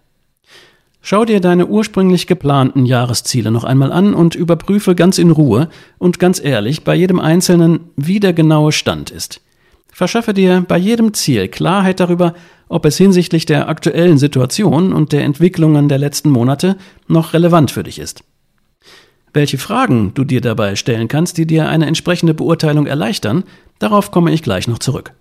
Schau 1.02 1.26
dir 1.26 1.40
deine 1.40 1.68
ursprünglich 1.68 2.28
geplanten 2.28 2.86
Jahresziele 2.86 3.52
noch 3.52 3.64
einmal 3.64 3.92
an 3.92 4.14
und 4.14 4.36
überprüfe 4.36 4.96
ganz 4.96 5.18
in 5.18 5.32
Ruhe 5.32 5.70
und 5.98 6.20
ganz 6.20 6.44
ehrlich 6.44 6.84
bei 6.84 6.96
jedem 6.96 7.20
einzelnen, 7.20 7.92
wie 7.96 8.20
der 8.20 8.34
genaue 8.34 8.72
Stand 8.72 9.12
ist. 9.12 9.42
Verschaffe 9.92 10.34
dir 10.34 10.64
bei 10.68 10.78
jedem 10.78 11.14
Ziel 11.14 11.48
Klarheit 11.48 12.00
darüber, 12.00 12.36
ob 12.70 12.86
es 12.86 12.98
hinsichtlich 12.98 13.46
der 13.46 13.70
aktuellen 13.70 14.18
Situation 14.18 14.94
und 14.94 15.12
der 15.12 15.24
Entwicklungen 15.24 15.90
der 15.90 15.98
letzten 15.98 16.30
Monate 16.30 16.78
noch 17.08 17.34
relevant 17.34 17.72
für 17.72 17.84
dich 17.84 18.00
ist. 18.00 18.24
Welche 19.34 19.58
Fragen 19.58 20.14
du 20.14 20.24
dir 20.24 20.42
dabei 20.42 20.76
stellen 20.76 21.08
kannst, 21.08 21.38
die 21.38 21.48
dir 21.48 21.70
eine 21.70 21.86
entsprechende 21.86 22.34
Beurteilung 22.34 22.86
erleichtern, 22.86 23.44
darauf 23.80 24.12
komme 24.12 24.32
ich 24.32 24.44
gleich 24.44 24.68
noch 24.68 24.80
zurück. 24.80 25.14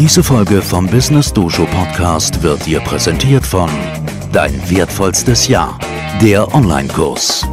Diese 0.00 0.22
Folge 0.22 0.62
vom 0.62 0.86
Business 0.86 1.30
Dojo 1.30 1.66
Podcast 1.66 2.42
wird 2.42 2.64
dir 2.64 2.80
präsentiert 2.80 3.44
von 3.44 3.68
Dein 4.32 4.54
wertvollstes 4.70 5.46
Jahr, 5.46 5.78
der 6.22 6.54
Online-Kurs. 6.54 7.46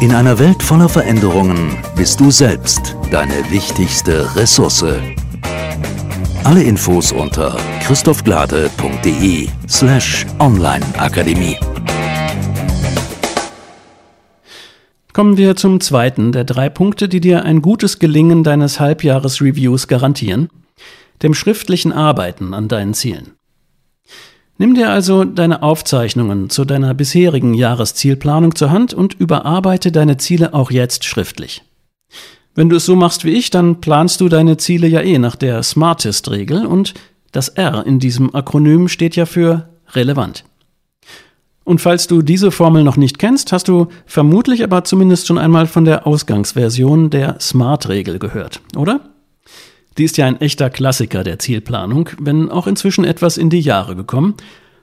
In 0.00 0.12
einer 0.12 0.36
Welt 0.40 0.60
voller 0.60 0.88
Veränderungen 0.88 1.78
bist 1.94 2.18
du 2.18 2.32
selbst 2.32 2.96
deine 3.12 3.48
wichtigste 3.52 4.34
Ressource. 4.34 4.84
Alle 6.42 6.64
Infos 6.64 7.12
unter 7.12 7.56
christophglade.de 7.84 9.46
slash 9.68 10.26
onlineakademie. 10.40 11.56
Kommen 15.12 15.36
wir 15.36 15.54
zum 15.54 15.80
zweiten 15.80 16.32
der 16.32 16.42
drei 16.42 16.68
Punkte, 16.68 17.08
die 17.08 17.20
dir 17.20 17.44
ein 17.44 17.62
gutes 17.62 18.00
Gelingen 18.00 18.42
deines 18.42 18.80
Halbjahresreviews 18.80 19.86
garantieren– 19.86 20.48
dem 21.22 21.34
schriftlichen 21.34 21.92
Arbeiten 21.92 22.54
an 22.54 22.68
deinen 22.68 22.94
Zielen. 22.94 23.32
Nimm 24.58 24.74
dir 24.74 24.90
also 24.90 25.24
deine 25.24 25.62
Aufzeichnungen 25.62 26.48
zu 26.48 26.64
deiner 26.64 26.94
bisherigen 26.94 27.52
Jahreszielplanung 27.52 28.54
zur 28.54 28.70
Hand 28.70 28.94
und 28.94 29.14
überarbeite 29.14 29.92
deine 29.92 30.16
Ziele 30.16 30.54
auch 30.54 30.70
jetzt 30.70 31.04
schriftlich. 31.04 31.62
Wenn 32.54 32.70
du 32.70 32.76
es 32.76 32.86
so 32.86 32.96
machst 32.96 33.26
wie 33.26 33.32
ich, 33.32 33.50
dann 33.50 33.82
planst 33.82 34.22
du 34.22 34.30
deine 34.30 34.56
Ziele 34.56 34.86
ja 34.86 35.02
eh 35.02 35.18
nach 35.18 35.36
der 35.36 35.62
Smartest-Regel 35.62 36.64
und 36.64 36.94
das 37.32 37.50
R 37.50 37.84
in 37.86 37.98
diesem 37.98 38.34
Akronym 38.34 38.88
steht 38.88 39.14
ja 39.14 39.26
für 39.26 39.68
relevant. 39.92 40.44
Und 41.64 41.80
falls 41.80 42.06
du 42.06 42.22
diese 42.22 42.50
Formel 42.50 42.82
noch 42.82 42.96
nicht 42.96 43.18
kennst, 43.18 43.52
hast 43.52 43.68
du 43.68 43.88
vermutlich 44.06 44.64
aber 44.64 44.84
zumindest 44.84 45.26
schon 45.26 45.36
einmal 45.36 45.66
von 45.66 45.84
der 45.84 46.06
Ausgangsversion 46.06 47.10
der 47.10 47.36
SMART-Regel 47.40 48.18
gehört, 48.18 48.62
oder? 48.74 49.00
Die 49.98 50.04
ist 50.04 50.18
ja 50.18 50.26
ein 50.26 50.40
echter 50.40 50.68
Klassiker 50.70 51.24
der 51.24 51.38
Zielplanung, 51.38 52.10
wenn 52.20 52.50
auch 52.50 52.66
inzwischen 52.66 53.04
etwas 53.04 53.36
in 53.38 53.50
die 53.50 53.60
Jahre 53.60 53.96
gekommen. 53.96 54.34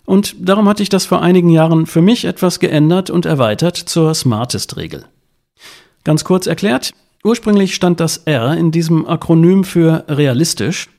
Und 0.05 0.35
darum 0.39 0.67
hatte 0.67 0.83
ich 0.83 0.89
das 0.89 1.05
vor 1.05 1.21
einigen 1.21 1.49
Jahren 1.49 1.85
für 1.85 2.01
mich 2.01 2.25
etwas 2.25 2.59
geändert 2.59 3.09
und 3.09 3.25
erweitert 3.25 3.77
zur 3.77 4.13
Smartest-Regel. 4.13 5.05
Ganz 6.03 6.23
kurz 6.25 6.47
erklärt, 6.47 6.91
ursprünglich 7.23 7.75
stand 7.75 7.99
das 7.99 8.17
R 8.17 8.57
in 8.57 8.71
diesem 8.71 9.07
Akronym 9.07 9.63
für 9.63 10.03
realistisch, 10.09 10.89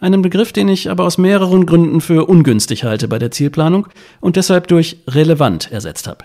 einen 0.00 0.22
Begriff, 0.22 0.52
den 0.52 0.68
ich 0.68 0.90
aber 0.90 1.04
aus 1.04 1.18
mehreren 1.18 1.66
Gründen 1.66 2.00
für 2.00 2.26
ungünstig 2.26 2.84
halte 2.84 3.08
bei 3.08 3.18
der 3.18 3.30
Zielplanung 3.30 3.88
und 4.20 4.36
deshalb 4.36 4.68
durch 4.68 4.98
relevant 5.08 5.70
ersetzt 5.70 6.08
habe. 6.08 6.24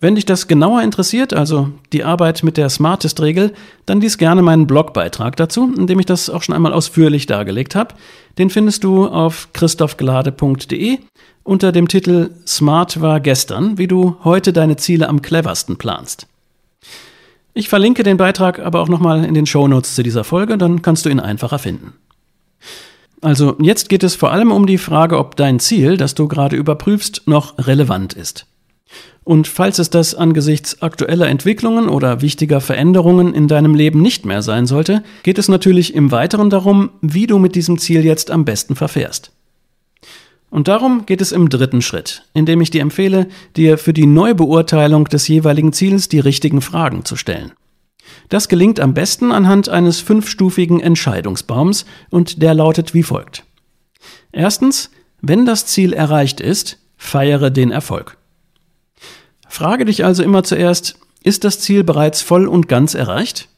Wenn 0.00 0.16
dich 0.16 0.26
das 0.26 0.48
genauer 0.48 0.82
interessiert, 0.82 1.32
also 1.32 1.70
die 1.92 2.04
Arbeit 2.04 2.42
mit 2.42 2.56
der 2.56 2.68
Smartest-Regel, 2.68 3.54
dann 3.86 4.00
lies 4.00 4.18
gerne 4.18 4.42
meinen 4.42 4.66
Blogbeitrag 4.66 5.36
dazu, 5.36 5.72
in 5.76 5.86
dem 5.86 6.00
ich 6.00 6.06
das 6.06 6.28
auch 6.28 6.42
schon 6.42 6.54
einmal 6.54 6.72
ausführlich 6.72 7.26
dargelegt 7.26 7.74
habe. 7.74 7.94
Den 8.36 8.50
findest 8.50 8.84
du 8.84 9.06
auf 9.06 9.48
christophglade.de 9.52 10.98
unter 11.44 11.72
dem 11.72 11.88
Titel 11.88 12.30
Smart 12.46 13.02
war 13.02 13.20
gestern, 13.20 13.76
wie 13.76 13.86
du 13.86 14.16
heute 14.24 14.52
deine 14.52 14.76
Ziele 14.76 15.08
am 15.08 15.20
cleversten 15.20 15.76
planst. 15.76 16.26
Ich 17.52 17.68
verlinke 17.68 18.02
den 18.02 18.16
Beitrag 18.16 18.58
aber 18.58 18.80
auch 18.80 18.88
nochmal 18.88 19.24
in 19.24 19.34
den 19.34 19.46
Shownotes 19.46 19.94
zu 19.94 20.02
dieser 20.02 20.24
Folge, 20.24 20.58
dann 20.58 20.82
kannst 20.82 21.04
du 21.04 21.10
ihn 21.10 21.20
einfacher 21.20 21.58
finden. 21.58 21.92
Also 23.20 23.56
jetzt 23.60 23.88
geht 23.88 24.02
es 24.02 24.16
vor 24.16 24.32
allem 24.32 24.50
um 24.50 24.66
die 24.66 24.78
Frage, 24.78 25.18
ob 25.18 25.36
dein 25.36 25.60
Ziel, 25.60 25.96
das 25.96 26.14
du 26.14 26.28
gerade 26.28 26.56
überprüfst, 26.56 27.22
noch 27.26 27.54
relevant 27.58 28.14
ist. 28.14 28.46
Und 29.24 29.48
falls 29.48 29.78
es 29.78 29.88
das 29.88 30.14
angesichts 30.14 30.82
aktueller 30.82 31.28
Entwicklungen 31.28 31.88
oder 31.88 32.20
wichtiger 32.20 32.60
Veränderungen 32.60 33.34
in 33.34 33.48
deinem 33.48 33.74
Leben 33.74 34.02
nicht 34.02 34.26
mehr 34.26 34.42
sein 34.42 34.66
sollte, 34.66 35.02
geht 35.22 35.38
es 35.38 35.48
natürlich 35.48 35.94
im 35.94 36.12
Weiteren 36.12 36.50
darum, 36.50 36.90
wie 37.00 37.26
du 37.26 37.38
mit 37.38 37.54
diesem 37.54 37.78
Ziel 37.78 38.04
jetzt 38.04 38.30
am 38.30 38.44
besten 38.44 38.76
verfährst. 38.76 39.32
Und 40.50 40.68
darum 40.68 41.06
geht 41.06 41.20
es 41.20 41.32
im 41.32 41.48
dritten 41.48 41.82
Schritt, 41.82 42.22
indem 42.34 42.60
ich 42.60 42.70
dir 42.70 42.82
empfehle, 42.82 43.28
dir 43.56 43.78
für 43.78 43.92
die 43.92 44.06
Neubeurteilung 44.06 45.06
des 45.06 45.26
jeweiligen 45.26 45.72
Ziels 45.72 46.08
die 46.08 46.20
richtigen 46.20 46.60
Fragen 46.60 47.04
zu 47.04 47.16
stellen. 47.16 47.52
Das 48.28 48.48
gelingt 48.48 48.78
am 48.78 48.94
besten 48.94 49.32
anhand 49.32 49.68
eines 49.68 50.00
fünfstufigen 50.00 50.80
Entscheidungsbaums 50.80 51.86
und 52.10 52.42
der 52.42 52.54
lautet 52.54 52.94
wie 52.94 53.02
folgt. 53.02 53.44
Erstens, 54.32 54.90
wenn 55.20 55.46
das 55.46 55.66
Ziel 55.66 55.92
erreicht 55.92 56.40
ist, 56.40 56.78
feiere 56.96 57.50
den 57.50 57.70
Erfolg. 57.70 58.18
Frage 59.54 59.84
dich 59.84 60.04
also 60.04 60.24
immer 60.24 60.42
zuerst, 60.42 60.98
ist 61.22 61.44
das 61.44 61.60
Ziel 61.60 61.84
bereits 61.84 62.22
voll 62.22 62.48
und 62.48 62.66
ganz 62.66 62.94
erreicht? 62.94 63.48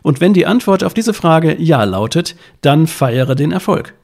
Und 0.00 0.20
wenn 0.20 0.32
die 0.32 0.46
Antwort 0.46 0.84
auf 0.84 0.94
diese 0.94 1.12
Frage 1.12 1.60
Ja 1.60 1.82
lautet, 1.82 2.36
dann 2.60 2.86
feiere 2.86 3.34
den 3.34 3.50
Erfolg. 3.50 3.94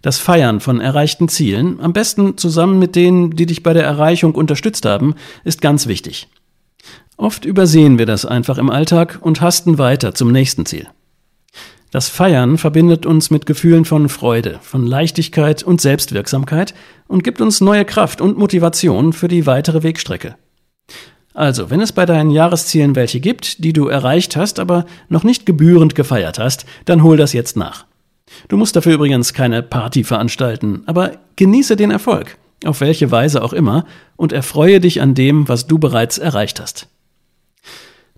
Das 0.00 0.20
Feiern 0.20 0.60
von 0.60 0.80
erreichten 0.80 1.28
Zielen, 1.28 1.80
am 1.80 1.92
besten 1.92 2.38
zusammen 2.38 2.78
mit 2.78 2.94
denen, 2.94 3.32
die 3.32 3.46
dich 3.46 3.64
bei 3.64 3.72
der 3.72 3.82
Erreichung 3.82 4.36
unterstützt 4.36 4.86
haben, 4.86 5.16
ist 5.42 5.60
ganz 5.60 5.88
wichtig. 5.88 6.28
Oft 7.16 7.46
übersehen 7.46 7.98
wir 7.98 8.06
das 8.06 8.24
einfach 8.24 8.56
im 8.56 8.70
Alltag 8.70 9.18
und 9.20 9.40
hasten 9.40 9.78
weiter 9.78 10.14
zum 10.14 10.30
nächsten 10.30 10.66
Ziel. 10.66 10.86
Das 11.90 12.08
Feiern 12.08 12.58
verbindet 12.58 13.06
uns 13.06 13.30
mit 13.30 13.44
Gefühlen 13.44 13.86
von 13.86 14.08
Freude, 14.08 14.60
von 14.62 14.86
Leichtigkeit 14.86 15.64
und 15.64 15.80
Selbstwirksamkeit 15.80 16.74
und 17.08 17.24
gibt 17.24 17.40
uns 17.40 17.60
neue 17.60 17.84
Kraft 17.84 18.20
und 18.20 18.38
Motivation 18.38 19.12
für 19.12 19.26
die 19.26 19.46
weitere 19.46 19.82
Wegstrecke. 19.82 20.36
Also, 21.36 21.68
wenn 21.68 21.82
es 21.82 21.92
bei 21.92 22.06
deinen 22.06 22.30
Jahreszielen 22.30 22.96
welche 22.96 23.20
gibt, 23.20 23.62
die 23.62 23.74
du 23.74 23.88
erreicht 23.88 24.36
hast, 24.36 24.58
aber 24.58 24.86
noch 25.10 25.22
nicht 25.22 25.44
gebührend 25.44 25.94
gefeiert 25.94 26.38
hast, 26.38 26.64
dann 26.86 27.02
hol 27.02 27.18
das 27.18 27.34
jetzt 27.34 27.58
nach. 27.58 27.84
Du 28.48 28.56
musst 28.56 28.74
dafür 28.74 28.94
übrigens 28.94 29.34
keine 29.34 29.62
Party 29.62 30.02
veranstalten, 30.02 30.82
aber 30.86 31.18
genieße 31.36 31.76
den 31.76 31.90
Erfolg, 31.90 32.38
auf 32.64 32.80
welche 32.80 33.10
Weise 33.10 33.44
auch 33.44 33.52
immer, 33.52 33.84
und 34.16 34.32
erfreue 34.32 34.80
dich 34.80 35.02
an 35.02 35.14
dem, 35.14 35.46
was 35.46 35.66
du 35.66 35.78
bereits 35.78 36.16
erreicht 36.16 36.58
hast. 36.58 36.88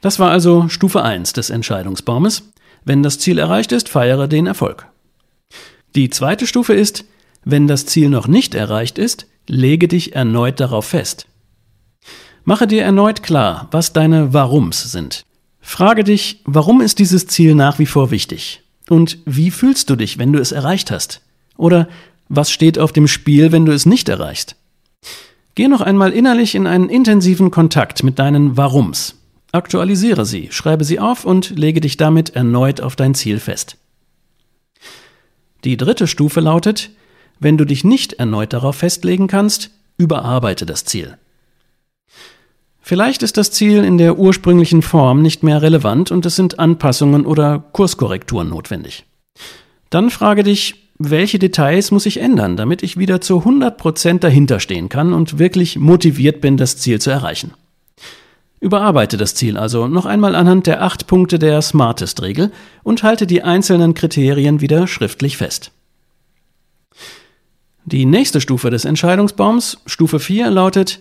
Das 0.00 0.20
war 0.20 0.30
also 0.30 0.68
Stufe 0.68 1.02
1 1.02 1.32
des 1.32 1.50
Entscheidungsbaumes. 1.50 2.52
Wenn 2.84 3.02
das 3.02 3.18
Ziel 3.18 3.38
erreicht 3.38 3.72
ist, 3.72 3.88
feiere 3.88 4.28
den 4.28 4.46
Erfolg. 4.46 4.86
Die 5.96 6.08
zweite 6.08 6.46
Stufe 6.46 6.72
ist, 6.72 7.04
wenn 7.44 7.66
das 7.66 7.84
Ziel 7.84 8.10
noch 8.10 8.28
nicht 8.28 8.54
erreicht 8.54 8.96
ist, 8.96 9.26
lege 9.48 9.88
dich 9.88 10.14
erneut 10.14 10.60
darauf 10.60 10.84
fest. 10.84 11.26
Mache 12.48 12.66
dir 12.66 12.82
erneut 12.82 13.22
klar, 13.22 13.68
was 13.72 13.92
deine 13.92 14.32
Warums 14.32 14.90
sind. 14.90 15.26
Frage 15.60 16.02
dich, 16.02 16.40
warum 16.46 16.80
ist 16.80 16.98
dieses 16.98 17.26
Ziel 17.26 17.54
nach 17.54 17.78
wie 17.78 17.84
vor 17.84 18.10
wichtig? 18.10 18.62
Und 18.88 19.18
wie 19.26 19.50
fühlst 19.50 19.90
du 19.90 19.96
dich, 19.96 20.16
wenn 20.16 20.32
du 20.32 20.38
es 20.38 20.50
erreicht 20.50 20.90
hast? 20.90 21.20
Oder 21.58 21.88
was 22.30 22.50
steht 22.50 22.78
auf 22.78 22.90
dem 22.90 23.06
Spiel, 23.06 23.52
wenn 23.52 23.66
du 23.66 23.72
es 23.72 23.84
nicht 23.84 24.08
erreichst? 24.08 24.56
Geh 25.56 25.68
noch 25.68 25.82
einmal 25.82 26.10
innerlich 26.10 26.54
in 26.54 26.66
einen 26.66 26.88
intensiven 26.88 27.50
Kontakt 27.50 28.02
mit 28.02 28.18
deinen 28.18 28.56
Warums. 28.56 29.16
Aktualisiere 29.52 30.24
sie, 30.24 30.48
schreibe 30.50 30.84
sie 30.84 31.00
auf 31.00 31.26
und 31.26 31.50
lege 31.50 31.82
dich 31.82 31.98
damit 31.98 32.34
erneut 32.34 32.80
auf 32.80 32.96
dein 32.96 33.14
Ziel 33.14 33.40
fest. 33.40 33.76
Die 35.64 35.76
dritte 35.76 36.06
Stufe 36.06 36.40
lautet, 36.40 36.92
wenn 37.40 37.58
du 37.58 37.66
dich 37.66 37.84
nicht 37.84 38.14
erneut 38.14 38.54
darauf 38.54 38.76
festlegen 38.76 39.26
kannst, 39.26 39.68
überarbeite 39.98 40.64
das 40.64 40.86
Ziel. 40.86 41.18
Vielleicht 42.88 43.22
ist 43.22 43.36
das 43.36 43.50
Ziel 43.50 43.84
in 43.84 43.98
der 43.98 44.18
ursprünglichen 44.18 44.80
Form 44.80 45.20
nicht 45.20 45.42
mehr 45.42 45.60
relevant 45.60 46.10
und 46.10 46.24
es 46.24 46.36
sind 46.36 46.58
Anpassungen 46.58 47.26
oder 47.26 47.62
Kurskorrekturen 47.72 48.48
notwendig. 48.48 49.04
Dann 49.90 50.08
frage 50.08 50.42
dich, 50.42 50.88
welche 50.96 51.38
Details 51.38 51.90
muss 51.90 52.06
ich 52.06 52.18
ändern, 52.18 52.56
damit 52.56 52.82
ich 52.82 52.96
wieder 52.96 53.20
zu 53.20 53.40
100% 53.40 54.20
dahinter 54.20 54.58
stehen 54.58 54.88
kann 54.88 55.12
und 55.12 55.38
wirklich 55.38 55.78
motiviert 55.78 56.40
bin, 56.40 56.56
das 56.56 56.78
Ziel 56.78 56.98
zu 56.98 57.10
erreichen. 57.10 57.52
Überarbeite 58.58 59.18
das 59.18 59.34
Ziel 59.34 59.58
also 59.58 59.86
noch 59.86 60.06
einmal 60.06 60.34
anhand 60.34 60.66
der 60.66 60.82
acht 60.82 61.06
Punkte 61.06 61.38
der 61.38 61.60
Smartest-Regel 61.60 62.52
und 62.84 63.02
halte 63.02 63.26
die 63.26 63.42
einzelnen 63.42 63.92
Kriterien 63.92 64.62
wieder 64.62 64.86
schriftlich 64.86 65.36
fest. 65.36 65.72
Die 67.84 68.06
nächste 68.06 68.40
Stufe 68.40 68.70
des 68.70 68.86
Entscheidungsbaums, 68.86 69.76
Stufe 69.84 70.20
4, 70.20 70.48
lautet, 70.48 71.00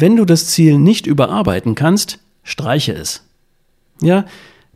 wenn 0.00 0.16
du 0.16 0.24
das 0.26 0.48
Ziel 0.48 0.78
nicht 0.78 1.06
überarbeiten 1.06 1.74
kannst, 1.74 2.18
streiche 2.42 2.92
es. 2.92 3.22
Ja, 4.02 4.26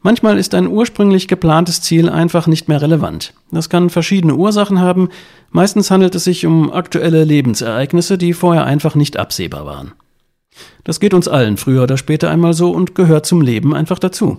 manchmal 0.01 0.39
ist 0.39 0.55
ein 0.55 0.67
ursprünglich 0.67 1.29
geplantes 1.29 1.83
Ziel 1.83 2.09
einfach 2.09 2.47
nicht 2.47 2.69
mehr 2.69 2.81
relevant. 2.81 3.35
Das 3.51 3.69
kann 3.69 3.91
verschiedene 3.91 4.35
Ursachen 4.35 4.81
haben, 4.81 5.11
meistens 5.51 5.91
handelt 5.91 6.15
es 6.15 6.25
sich 6.25 6.47
um 6.47 6.73
aktuelle 6.73 7.25
Lebensereignisse, 7.25 8.17
die 8.17 8.33
vorher 8.33 8.65
einfach 8.65 8.95
nicht 8.95 9.19
absehbar 9.19 9.67
waren. 9.67 9.93
Das 10.85 11.01
geht 11.01 11.13
uns 11.13 11.29
allen 11.29 11.59
früher 11.59 11.83
oder 11.83 11.99
später 11.99 12.31
einmal 12.31 12.55
so 12.55 12.71
und 12.71 12.95
gehört 12.95 13.27
zum 13.27 13.43
Leben 13.43 13.75
einfach 13.75 13.99
dazu. 13.99 14.39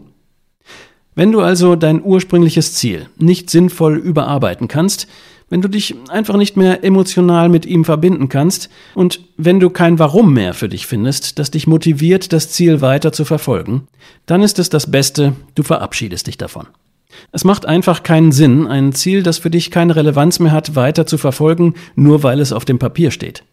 Wenn 1.14 1.32
du 1.32 1.42
also 1.42 1.76
dein 1.76 2.04
ursprüngliches 2.04 2.74
Ziel 2.74 3.08
nicht 3.18 3.50
sinnvoll 3.52 3.98
überarbeiten 3.98 4.68
kannst, 4.68 5.08
wenn 5.52 5.62
du 5.62 5.68
dich 5.68 5.94
einfach 6.10 6.38
nicht 6.38 6.58
mehr 6.58 6.84
emotional 6.84 7.50
mit 7.50 7.68
ihm 7.68 7.86
verbinden 7.86 8.30
kannst 8.30 8.70
und 8.96 9.20
wenn 9.38 9.60
du 9.60 9.70
kein 9.70 10.00
Warum 10.00 10.34
mehr 10.34 10.56
für 10.56 10.70
dich 10.70 10.88
findest, 10.88 11.38
das 11.38 11.52
dich 11.52 11.68
motiviert, 11.68 12.34
das 12.34 12.50
Ziel 12.50 12.82
weiter 12.82 13.12
zu 13.12 13.26
verfolgen, 13.26 13.88
dann 14.26 14.42
ist 14.42 14.58
es 14.60 14.70
das 14.70 14.90
Beste, 14.90 15.34
du 15.54 15.62
verabschiedest 15.62 16.26
dich 16.26 16.38
davon. 16.38 16.68
Es 17.34 17.44
macht 17.44 17.66
einfach 17.66 18.02
keinen 18.02 18.32
Sinn, 18.32 18.66
ein 18.66 18.94
Ziel, 18.94 19.24
das 19.24 19.38
für 19.38 19.50
dich 19.50 19.70
keine 19.70 19.98
Relevanz 19.98 20.40
mehr 20.40 20.54
hat, 20.54 20.76
weiter 20.76 21.06
zu 21.06 21.18
verfolgen, 21.18 21.76
nur 21.96 22.24
weil 22.24 22.40
es 22.40 22.54
auf 22.54 22.64
dem 22.64 22.80
Papier 22.80 23.12
steht. 23.12 23.44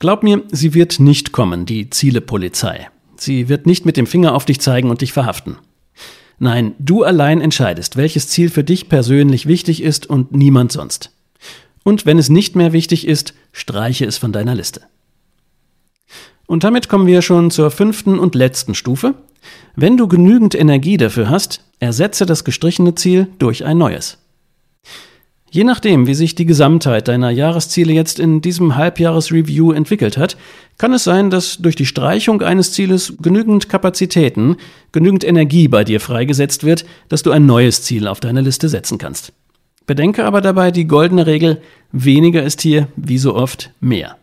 Glaub 0.00 0.24
mir, 0.24 0.42
sie 0.50 0.74
wird 0.74 0.98
nicht 0.98 1.30
kommen, 1.30 1.66
die 1.66 1.88
Zielepolizei. 1.88 2.88
Sie 3.14 3.48
wird 3.48 3.66
nicht 3.66 3.86
mit 3.86 3.96
dem 3.96 4.08
Finger 4.08 4.34
auf 4.34 4.44
dich 4.44 4.60
zeigen 4.60 4.90
und 4.90 5.00
dich 5.00 5.12
verhaften. 5.12 5.58
Nein, 6.40 6.74
du 6.80 7.04
allein 7.04 7.40
entscheidest, 7.40 7.96
welches 7.96 8.26
Ziel 8.26 8.50
für 8.50 8.64
dich 8.64 8.88
persönlich 8.88 9.46
wichtig 9.46 9.80
ist 9.80 10.10
und 10.10 10.34
niemand 10.34 10.72
sonst. 10.72 11.11
Und 11.84 12.06
wenn 12.06 12.18
es 12.18 12.28
nicht 12.28 12.56
mehr 12.56 12.72
wichtig 12.72 13.06
ist, 13.06 13.34
streiche 13.52 14.04
es 14.04 14.18
von 14.18 14.32
deiner 14.32 14.54
Liste. 14.54 14.82
Und 16.46 16.64
damit 16.64 16.88
kommen 16.88 17.06
wir 17.06 17.22
schon 17.22 17.50
zur 17.50 17.70
fünften 17.70 18.18
und 18.18 18.34
letzten 18.34 18.74
Stufe. 18.74 19.14
Wenn 19.74 19.96
du 19.96 20.06
genügend 20.06 20.54
Energie 20.54 20.96
dafür 20.96 21.30
hast, 21.30 21.64
ersetze 21.80 22.26
das 22.26 22.44
gestrichene 22.44 22.94
Ziel 22.94 23.28
durch 23.38 23.64
ein 23.64 23.78
neues. 23.78 24.18
Je 25.50 25.64
nachdem, 25.64 26.06
wie 26.06 26.14
sich 26.14 26.34
die 26.34 26.46
Gesamtheit 26.46 27.08
deiner 27.08 27.28
Jahresziele 27.28 27.92
jetzt 27.92 28.18
in 28.18 28.40
diesem 28.40 28.76
Halbjahresreview 28.76 29.72
entwickelt 29.72 30.16
hat, 30.16 30.38
kann 30.78 30.94
es 30.94 31.04
sein, 31.04 31.28
dass 31.28 31.58
durch 31.58 31.76
die 31.76 31.84
Streichung 31.84 32.40
eines 32.40 32.72
Zieles 32.72 33.14
genügend 33.20 33.68
Kapazitäten, 33.68 34.56
genügend 34.92 35.24
Energie 35.24 35.68
bei 35.68 35.84
dir 35.84 36.00
freigesetzt 36.00 36.64
wird, 36.64 36.86
dass 37.10 37.22
du 37.22 37.32
ein 37.32 37.44
neues 37.44 37.82
Ziel 37.82 38.08
auf 38.08 38.20
deine 38.20 38.40
Liste 38.40 38.70
setzen 38.70 38.96
kannst. 38.96 39.34
Bedenke 39.86 40.24
aber 40.24 40.40
dabei 40.40 40.70
die 40.70 40.86
goldene 40.86 41.26
Regel, 41.26 41.60
weniger 41.90 42.42
ist 42.42 42.60
hier, 42.60 42.88
wie 42.96 43.18
so 43.18 43.34
oft, 43.34 43.70
mehr. 43.80 44.16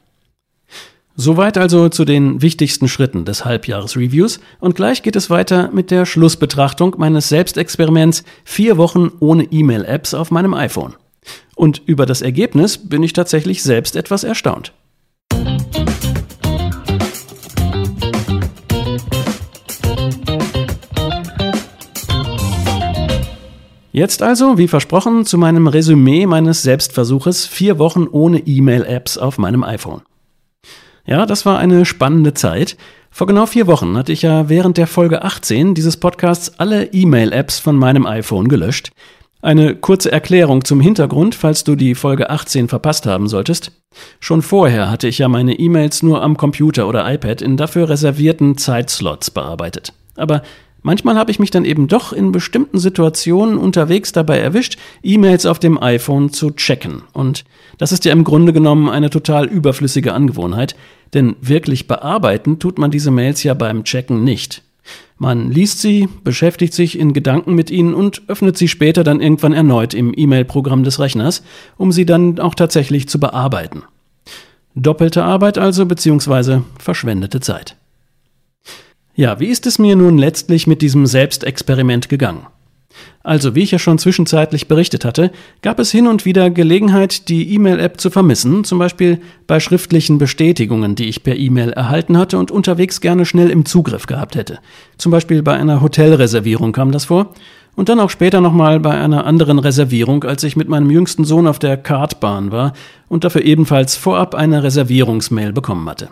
Soweit 1.16 1.58
also 1.58 1.90
zu 1.90 2.06
den 2.06 2.42
wichtigsten 2.42 2.88
Schritten 2.88 3.26
des 3.26 3.44
Halbjahresreviews 3.44 4.40
und 4.62 4.76
gleich 4.76 5.04
geht 5.04 5.18
es 5.18 5.30
weiter 5.30 5.70
mit 5.74 5.92
der 5.92 6.06
Schlussbetrachtung 6.06 6.96
meines 6.98 7.28
Selbstexperiments 7.28 8.24
vier 8.46 8.78
Wochen 8.78 9.12
ohne 9.20 9.44
E-Mail-Apps 9.44 10.14
auf 10.14 10.32
meinem 10.32 10.54
iPhone. 10.54 10.96
Und 11.56 11.82
über 11.86 12.06
das 12.06 12.22
Ergebnis 12.22 12.78
bin 12.78 13.04
ich 13.04 13.12
tatsächlich 13.12 13.64
selbst 13.64 13.98
etwas 13.98 14.24
erstaunt. 14.24 14.72
Jetzt 24.00 24.22
also, 24.22 24.58
wie 24.58 24.70
versprochen, 24.70 25.26
zu 25.26 25.38
meinem 25.38 25.68
Resümee 25.68 26.26
meines 26.26 26.62
Selbstversuches 26.64 27.46
vier 27.46 27.80
Wochen 27.80 28.08
ohne 28.10 28.40
E-Mail-Apps 28.40 29.18
auf 29.18 29.38
meinem 29.38 29.62
iPhone. 29.62 30.04
Ja, 31.06 31.26
das 31.26 31.46
war 31.46 31.60
eine 31.60 31.84
spannende 31.84 32.34
Zeit. 32.34 32.78
Vor 33.12 33.28
genau 33.28 33.46
vier 33.46 33.68
Wochen 33.68 33.98
hatte 33.98 34.14
ich 34.14 34.22
ja 34.22 34.48
während 34.48 34.78
der 34.78 34.88
Folge 34.88 35.24
18 35.24 35.74
dieses 35.74 35.98
Podcasts 35.98 36.60
alle 36.60 36.86
E-Mail-Apps 36.94 37.60
von 37.60 37.76
meinem 37.76 38.06
iPhone 38.06 38.48
gelöscht. 38.48 38.92
Eine 39.42 39.76
kurze 39.76 40.14
Erklärung 40.14 40.64
zum 40.64 40.80
Hintergrund, 40.80 41.36
falls 41.36 41.66
du 41.66 41.76
die 41.76 41.94
Folge 41.94 42.30
18 42.30 42.70
verpasst 42.70 43.06
haben 43.06 43.28
solltest. 43.28 43.74
Schon 44.22 44.42
vorher 44.42 44.90
hatte 44.90 45.10
ich 45.10 45.18
ja 45.18 45.28
meine 45.28 45.60
E-Mails 45.60 46.04
nur 46.04 46.22
am 46.22 46.38
Computer 46.38 46.88
oder 46.88 47.12
iPad 47.14 47.42
in 47.42 47.58
dafür 47.58 47.90
reservierten 47.90 48.58
Zeitslots 48.58 49.30
bearbeitet. 49.30 49.92
Aber 50.16 50.42
Manchmal 50.82 51.18
habe 51.18 51.32
ich 51.32 51.40
mich 51.40 51.52
dann 51.52 51.66
eben 51.66 51.88
doch 51.88 52.14
in 52.14 52.32
bestimmten 52.32 52.80
Situationen 52.80 53.58
unterwegs 53.58 54.12
dabei 54.12 54.40
erwischt, 54.40 54.78
E-Mails 55.04 55.46
auf 55.46 55.60
dem 55.60 55.82
iPhone 55.82 56.32
zu 56.32 56.52
checken. 56.52 57.04
Und 57.12 57.44
das 57.78 57.92
ist 57.92 58.06
ja 58.06 58.14
im 58.14 58.24
Grunde 58.24 58.54
genommen 58.54 58.90
eine 58.90 59.10
total 59.10 59.46
überflüssige 59.46 60.14
Angewohnheit, 60.14 60.76
denn 61.14 61.36
wirklich 61.42 61.88
bearbeiten 61.88 62.60
tut 62.60 62.78
man 62.78 62.92
diese 62.92 63.12
Mails 63.12 63.44
ja 63.44 63.54
beim 63.54 63.84
Checken 63.84 64.24
nicht. 64.24 64.64
Man 65.18 65.52
liest 65.52 65.82
sie, 65.82 66.08
beschäftigt 66.24 66.74
sich 66.74 66.98
in 66.98 67.12
Gedanken 67.12 67.54
mit 67.54 67.70
ihnen 67.70 67.94
und 67.94 68.22
öffnet 68.28 68.58
sie 68.58 68.70
später 68.70 69.04
dann 69.04 69.20
irgendwann 69.20 69.54
erneut 69.54 69.94
im 69.94 70.14
E-Mail-Programm 70.16 70.84
des 70.84 71.00
Rechners, 71.00 71.44
um 71.78 71.92
sie 71.92 72.06
dann 72.06 72.40
auch 72.40 72.56
tatsächlich 72.56 73.10
zu 73.10 73.20
bearbeiten. 73.20 73.84
Doppelte 74.76 75.24
Arbeit 75.24 75.58
also, 75.58 75.86
beziehungsweise 75.86 76.64
verschwendete 76.78 77.42
Zeit. 77.42 77.76
Ja, 79.20 79.38
wie 79.42 79.48
ist 79.48 79.68
es 79.68 79.80
mir 79.80 79.98
nun 79.98 80.18
letztlich 80.18 80.66
mit 80.66 80.82
diesem 80.82 81.06
Selbstexperiment 81.06 82.08
gegangen? 82.08 82.48
Also, 83.22 83.54
wie 83.54 83.64
ich 83.64 83.72
ja 83.72 83.78
schon 83.78 83.98
zwischenzeitlich 83.98 84.70
berichtet 84.70 85.04
hatte, 85.04 85.32
gab 85.62 85.78
es 85.80 85.92
hin 85.92 86.08
und 86.08 86.24
wieder 86.24 86.50
Gelegenheit, 86.50 87.28
die 87.28 87.54
E-Mail-App 87.54 88.00
zu 88.00 88.12
vermissen, 88.12 88.64
zum 88.64 88.80
Beispiel 88.80 89.20
bei 89.46 89.60
schriftlichen 89.60 90.20
Bestätigungen, 90.20 90.96
die 90.96 91.10
ich 91.10 91.22
per 91.22 91.36
E-Mail 91.36 91.72
erhalten 91.72 92.18
hatte 92.18 92.38
und 92.38 92.50
unterwegs 92.50 93.02
gerne 93.02 93.26
schnell 93.26 93.50
im 93.50 93.66
Zugriff 93.66 94.06
gehabt 94.06 94.38
hätte. 94.38 94.60
Zum 94.98 95.12
Beispiel 95.12 95.44
bei 95.44 95.56
einer 95.56 95.82
Hotelreservierung 95.82 96.72
kam 96.72 96.94
das 96.94 97.04
vor 97.04 97.34
und 97.76 97.90
dann 97.90 98.00
auch 98.00 98.10
später 98.10 98.40
nochmal 98.40 98.80
bei 98.80 98.92
einer 98.92 99.26
anderen 99.26 99.60
Reservierung, 99.60 100.24
als 100.24 100.44
ich 100.44 100.56
mit 100.56 100.70
meinem 100.70 100.90
jüngsten 100.90 101.26
Sohn 101.26 101.46
auf 101.46 101.60
der 101.60 101.76
Kartbahn 101.76 102.54
war 102.54 102.72
und 103.10 103.26
dafür 103.26 103.42
ebenfalls 103.42 103.98
vorab 103.98 104.34
eine 104.34 104.64
Reservierungsmail 104.64 105.52
bekommen 105.52 105.90
hatte. 105.90 106.08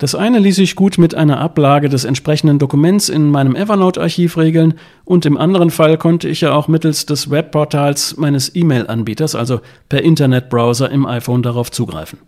Das 0.00 0.14
eine 0.14 0.38
ließ 0.38 0.56
sich 0.56 0.76
gut 0.76 0.96
mit 0.96 1.14
einer 1.14 1.40
Ablage 1.40 1.90
des 1.90 2.04
entsprechenden 2.04 2.58
Dokuments 2.58 3.10
in 3.10 3.30
meinem 3.30 3.54
Evernote-Archiv 3.54 4.38
regeln 4.38 4.72
und 5.04 5.26
im 5.26 5.36
anderen 5.36 5.68
Fall 5.68 5.98
konnte 5.98 6.26
ich 6.26 6.40
ja 6.40 6.54
auch 6.54 6.68
mittels 6.68 7.04
des 7.04 7.30
Webportals 7.30 8.16
meines 8.16 8.56
E-Mail-Anbieters, 8.56 9.34
also 9.34 9.60
per 9.90 10.00
Internetbrowser 10.02 10.90
im 10.90 11.04
iPhone 11.04 11.42
darauf 11.42 11.70
zugreifen. 11.70 12.18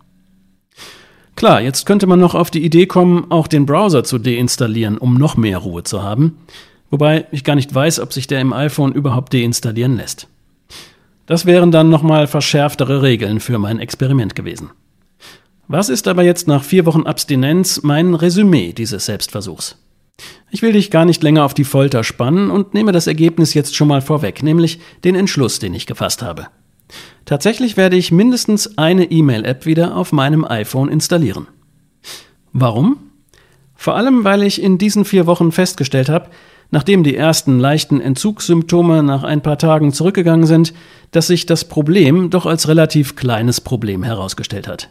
Klar, 1.35 1.61
jetzt 1.61 1.87
könnte 1.87 2.05
man 2.05 2.19
noch 2.19 2.35
auf 2.35 2.51
die 2.51 2.63
Idee 2.63 2.85
kommen, 2.85 3.31
auch 3.31 3.47
den 3.47 3.65
Browser 3.65 4.03
zu 4.03 4.19
deinstallieren, 4.19 4.99
um 4.99 5.15
noch 5.15 5.35
mehr 5.35 5.57
Ruhe 5.57 5.81
zu 5.81 6.03
haben, 6.03 6.37
wobei 6.91 7.25
ich 7.31 7.43
gar 7.43 7.55
nicht 7.55 7.73
weiß, 7.73 8.01
ob 8.01 8.13
sich 8.13 8.27
der 8.27 8.39
im 8.39 8.53
iPhone 8.53 8.91
überhaupt 8.91 9.33
deinstallieren 9.33 9.97
lässt. 9.97 10.27
Das 11.25 11.47
wären 11.47 11.71
dann 11.71 11.89
nochmal 11.89 12.27
verschärftere 12.27 13.01
Regeln 13.01 13.39
für 13.39 13.57
mein 13.57 13.79
Experiment 13.79 14.35
gewesen. 14.35 14.69
Was 15.67 15.89
ist 15.89 16.07
aber 16.07 16.23
jetzt 16.23 16.47
nach 16.47 16.63
vier 16.63 16.85
Wochen 16.85 17.03
Abstinenz 17.03 17.83
mein 17.83 18.15
Resümee 18.15 18.73
dieses 18.73 19.05
Selbstversuchs? 19.05 19.77
Ich 20.51 20.61
will 20.61 20.73
dich 20.73 20.91
gar 20.91 21.05
nicht 21.05 21.23
länger 21.23 21.45
auf 21.45 21.53
die 21.53 21.63
Folter 21.63 22.03
spannen 22.03 22.51
und 22.51 22.73
nehme 22.73 22.91
das 22.91 23.07
Ergebnis 23.07 23.53
jetzt 23.53 23.75
schon 23.75 23.87
mal 23.87 24.01
vorweg, 24.01 24.43
nämlich 24.43 24.79
den 25.03 25.15
Entschluss, 25.15 25.59
den 25.59 25.73
ich 25.73 25.87
gefasst 25.87 26.21
habe. 26.21 26.47
Tatsächlich 27.25 27.77
werde 27.77 27.95
ich 27.95 28.11
mindestens 28.11 28.77
eine 28.77 29.09
E-Mail-App 29.09 29.65
wieder 29.65 29.95
auf 29.95 30.11
meinem 30.11 30.45
iPhone 30.45 30.89
installieren. 30.89 31.47
Warum? 32.51 32.97
Vor 33.75 33.95
allem, 33.95 34.23
weil 34.23 34.43
ich 34.43 34.61
in 34.61 34.77
diesen 34.77 35.05
vier 35.05 35.25
Wochen 35.25 35.51
festgestellt 35.51 36.09
habe, 36.09 36.29
nachdem 36.69 37.03
die 37.03 37.15
ersten 37.15 37.59
leichten 37.59 38.01
Entzugssymptome 38.01 39.01
nach 39.01 39.23
ein 39.23 39.41
paar 39.41 39.57
Tagen 39.57 39.93
zurückgegangen 39.93 40.45
sind, 40.45 40.73
dass 41.11 41.27
sich 41.27 41.45
das 41.45 41.65
Problem 41.65 42.29
doch 42.29 42.45
als 42.45 42.67
relativ 42.67 43.15
kleines 43.15 43.61
Problem 43.61 44.03
herausgestellt 44.03 44.67
hat. 44.67 44.89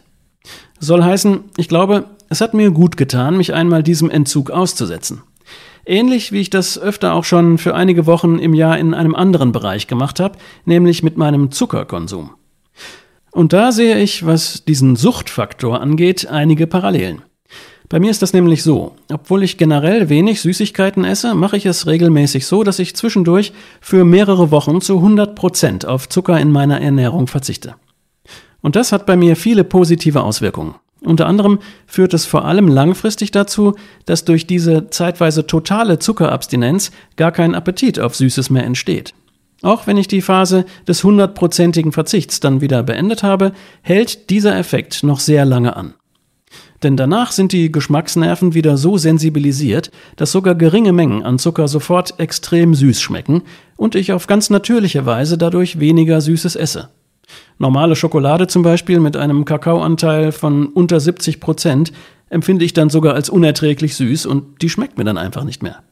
Soll 0.79 1.03
heißen, 1.03 1.45
ich 1.57 1.69
glaube, 1.69 2.05
es 2.29 2.41
hat 2.41 2.53
mir 2.53 2.71
gut 2.71 2.97
getan, 2.97 3.37
mich 3.37 3.53
einmal 3.53 3.83
diesem 3.83 4.09
Entzug 4.09 4.51
auszusetzen. 4.51 5.21
Ähnlich 5.85 6.31
wie 6.31 6.39
ich 6.39 6.49
das 6.49 6.79
öfter 6.79 7.13
auch 7.13 7.25
schon 7.25 7.57
für 7.57 7.75
einige 7.75 8.05
Wochen 8.05 8.39
im 8.39 8.53
Jahr 8.53 8.77
in 8.77 8.93
einem 8.93 9.15
anderen 9.15 9.51
Bereich 9.51 9.87
gemacht 9.87 10.19
habe, 10.19 10.37
nämlich 10.65 11.03
mit 11.03 11.17
meinem 11.17 11.51
Zuckerkonsum. 11.51 12.31
Und 13.31 13.51
da 13.51 13.71
sehe 13.71 13.99
ich, 13.99 14.25
was 14.25 14.63
diesen 14.65 14.95
Suchtfaktor 14.95 15.81
angeht, 15.81 16.27
einige 16.27 16.67
Parallelen. 16.67 17.23
Bei 17.89 17.99
mir 17.99 18.11
ist 18.11 18.21
das 18.21 18.33
nämlich 18.33 18.63
so, 18.63 18.95
obwohl 19.11 19.43
ich 19.43 19.57
generell 19.57 20.09
wenig 20.09 20.41
Süßigkeiten 20.41 21.03
esse, 21.03 21.35
mache 21.35 21.57
ich 21.57 21.65
es 21.65 21.85
regelmäßig 21.85 22.45
so, 22.45 22.63
dass 22.63 22.79
ich 22.79 22.95
zwischendurch 22.95 23.53
für 23.81 24.05
mehrere 24.05 24.51
Wochen 24.51 24.81
zu 24.81 24.97
100 24.97 25.35
Prozent 25.35 25.85
auf 25.85 26.09
Zucker 26.09 26.39
in 26.39 26.51
meiner 26.51 26.81
Ernährung 26.81 27.27
verzichte. 27.27 27.75
Und 28.63 28.75
das 28.75 28.91
hat 28.91 29.05
bei 29.05 29.15
mir 29.15 29.35
viele 29.35 29.63
positive 29.63 30.23
Auswirkungen. 30.23 30.75
Unter 31.01 31.27
anderem 31.27 31.59
führt 31.85 32.13
es 32.13 32.25
vor 32.25 32.45
allem 32.45 32.69
langfristig 32.69 33.29
dazu, 33.31 33.75
dass 34.05 34.23
durch 34.23 34.47
diese 34.47 34.89
zeitweise 34.89 35.45
totale 35.45 35.99
Zuckerabstinenz 35.99 36.91
gar 37.17 37.33
kein 37.33 37.55
Appetit 37.55 37.99
auf 37.99 38.15
Süßes 38.15 38.49
mehr 38.49 38.63
entsteht. 38.63 39.13
Auch 39.61 39.85
wenn 39.85 39.97
ich 39.97 40.07
die 40.07 40.21
Phase 40.21 40.65
des 40.87 41.03
hundertprozentigen 41.03 41.91
Verzichts 41.91 42.39
dann 42.39 42.61
wieder 42.61 42.83
beendet 42.83 43.21
habe, 43.21 43.51
hält 43.81 44.29
dieser 44.29 44.57
Effekt 44.57 45.03
noch 45.03 45.19
sehr 45.19 45.45
lange 45.45 45.75
an. 45.75 45.93
Denn 46.83 46.97
danach 46.97 47.31
sind 47.31 47.51
die 47.51 47.71
Geschmacksnerven 47.71 48.53
wieder 48.53 48.77
so 48.77 48.97
sensibilisiert, 48.97 49.91
dass 50.15 50.31
sogar 50.31 50.55
geringe 50.55 50.93
Mengen 50.93 51.23
an 51.23 51.39
Zucker 51.39 51.67
sofort 51.67 52.19
extrem 52.19 52.75
süß 52.75 53.01
schmecken 53.01 53.43
und 53.75 53.95
ich 53.95 54.11
auf 54.13 54.27
ganz 54.27 54.49
natürliche 54.49 55.05
Weise 55.05 55.37
dadurch 55.37 55.79
weniger 55.79 56.19
Süßes 56.21 56.55
esse. 56.55 56.89
Normale 57.57 57.95
Schokolade 57.95 58.47
zum 58.47 58.63
Beispiel 58.63 58.99
mit 58.99 59.15
einem 59.15 59.45
Kakaoanteil 59.45 60.31
von 60.31 60.67
unter 60.67 60.99
70 60.99 61.39
Prozent 61.39 61.93
empfinde 62.29 62.65
ich 62.65 62.73
dann 62.73 62.89
sogar 62.89 63.13
als 63.13 63.29
unerträglich 63.29 63.95
süß 63.95 64.25
und 64.25 64.61
die 64.61 64.69
schmeckt 64.69 64.97
mir 64.97 65.03
dann 65.03 65.17
einfach 65.17 65.43
nicht 65.43 65.63
mehr. 65.63 65.83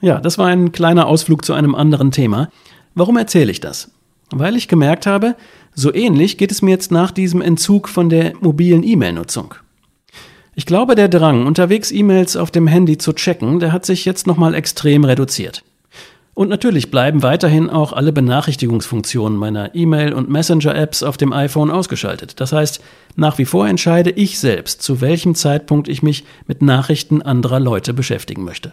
Ja, 0.00 0.20
das 0.20 0.38
war 0.38 0.48
ein 0.48 0.72
kleiner 0.72 1.06
Ausflug 1.06 1.44
zu 1.44 1.52
einem 1.52 1.74
anderen 1.74 2.10
Thema. 2.10 2.48
Warum 2.94 3.16
erzähle 3.16 3.52
ich 3.52 3.60
das? 3.60 3.90
Weil 4.30 4.56
ich 4.56 4.66
gemerkt 4.66 5.06
habe, 5.06 5.36
so 5.74 5.94
ähnlich 5.94 6.38
geht 6.38 6.50
es 6.50 6.62
mir 6.62 6.70
jetzt 6.70 6.90
nach 6.90 7.10
diesem 7.10 7.40
Entzug 7.40 7.88
von 7.88 8.08
der 8.08 8.32
mobilen 8.40 8.82
E-Mail-Nutzung. 8.82 9.54
Ich 10.54 10.66
glaube, 10.66 10.94
der 10.94 11.08
Drang, 11.08 11.46
unterwegs 11.46 11.90
E-Mails 11.90 12.36
auf 12.36 12.50
dem 12.50 12.66
Handy 12.66 12.98
zu 12.98 13.12
checken, 13.12 13.60
der 13.60 13.72
hat 13.72 13.86
sich 13.86 14.04
jetzt 14.04 14.26
nochmal 14.26 14.54
extrem 14.54 15.04
reduziert. 15.04 15.62
Und 16.34 16.48
natürlich 16.48 16.90
bleiben 16.90 17.22
weiterhin 17.22 17.68
auch 17.68 17.92
alle 17.92 18.10
Benachrichtigungsfunktionen 18.10 19.36
meiner 19.36 19.74
E-Mail- 19.74 20.14
und 20.14 20.30
Messenger-Apps 20.30 21.02
auf 21.02 21.18
dem 21.18 21.32
iPhone 21.32 21.70
ausgeschaltet. 21.70 22.40
Das 22.40 22.52
heißt, 22.52 22.82
nach 23.16 23.36
wie 23.36 23.44
vor 23.44 23.68
entscheide 23.68 24.10
ich 24.10 24.38
selbst, 24.38 24.80
zu 24.80 25.02
welchem 25.02 25.34
Zeitpunkt 25.34 25.88
ich 25.88 26.02
mich 26.02 26.24
mit 26.46 26.62
Nachrichten 26.62 27.20
anderer 27.20 27.60
Leute 27.60 27.92
beschäftigen 27.92 28.44
möchte. 28.44 28.72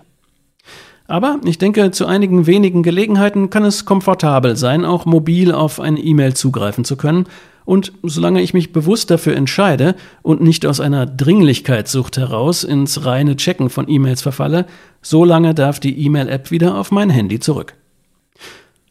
Aber 1.10 1.39
ich 1.43 1.58
denke, 1.58 1.89
zu 1.89 2.06
einigen 2.06 2.45
wenigen 2.45 2.84
Gelegenheiten 2.84 3.50
kann 3.50 3.65
es 3.65 3.84
komfortabel 3.84 4.56
sein, 4.56 4.86
auch 4.86 5.08
mobil 5.08 5.52
auf 5.52 5.80
eine 5.80 6.00
E-Mail 6.00 6.36
zugreifen 6.36 6.86
zu 6.86 6.98
können 6.98 7.26
und 7.65 7.93
solange 8.04 8.43
ich 8.43 8.54
mich 8.54 8.74
bewusst 8.74 9.10
dafür 9.10 9.36
entscheide 9.36 9.95
und 10.22 10.39
nicht 10.39 10.67
aus 10.67 10.80
einer 10.80 11.08
Dringlichkeitssucht 11.08 12.17
heraus 12.17 12.63
ins 12.63 13.06
reine 13.06 13.36
Checken 13.38 13.72
von 13.72 13.89
E-Mails 13.89 14.22
verfalle, 14.22 14.67
solange 15.02 15.56
darf 15.56 15.80
die 15.80 16.00
E-Mail-App 16.00 16.52
wieder 16.52 16.78
auf 16.78 16.91
mein 16.91 17.10
Handy 17.10 17.39
zurück. 17.39 17.74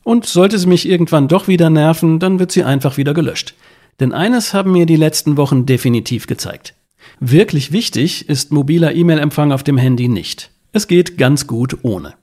Und 0.02 0.26
sollte 0.26 0.59
sie 0.59 0.66
mich 0.66 0.88
irgendwann 0.88 1.28
doch 1.28 1.46
wieder 1.46 1.70
nerven, 1.70 2.18
dann 2.18 2.40
wird 2.40 2.50
sie 2.50 2.64
einfach 2.64 2.96
wieder 2.96 3.14
gelöscht. 3.14 3.54
Denn 4.00 4.12
eines 4.12 4.54
haben 4.54 4.72
mir 4.72 4.87
die 4.87 4.96
letzten 4.96 5.37
Wochen 5.37 5.66
definitiv 5.66 6.26
gezeigt. 6.26 6.74
Wirklich 7.20 7.70
wichtig 7.70 8.28
ist 8.28 8.50
mobiler 8.50 8.92
E-Mail-Empfang 8.92 9.52
auf 9.52 9.62
dem 9.62 9.78
Handy 9.78 10.09
nicht. 10.09 10.50
Es 10.79 10.87
geht 10.87 11.19
ganz 11.19 11.49
gut 11.49 11.79
ohne. 11.83 12.14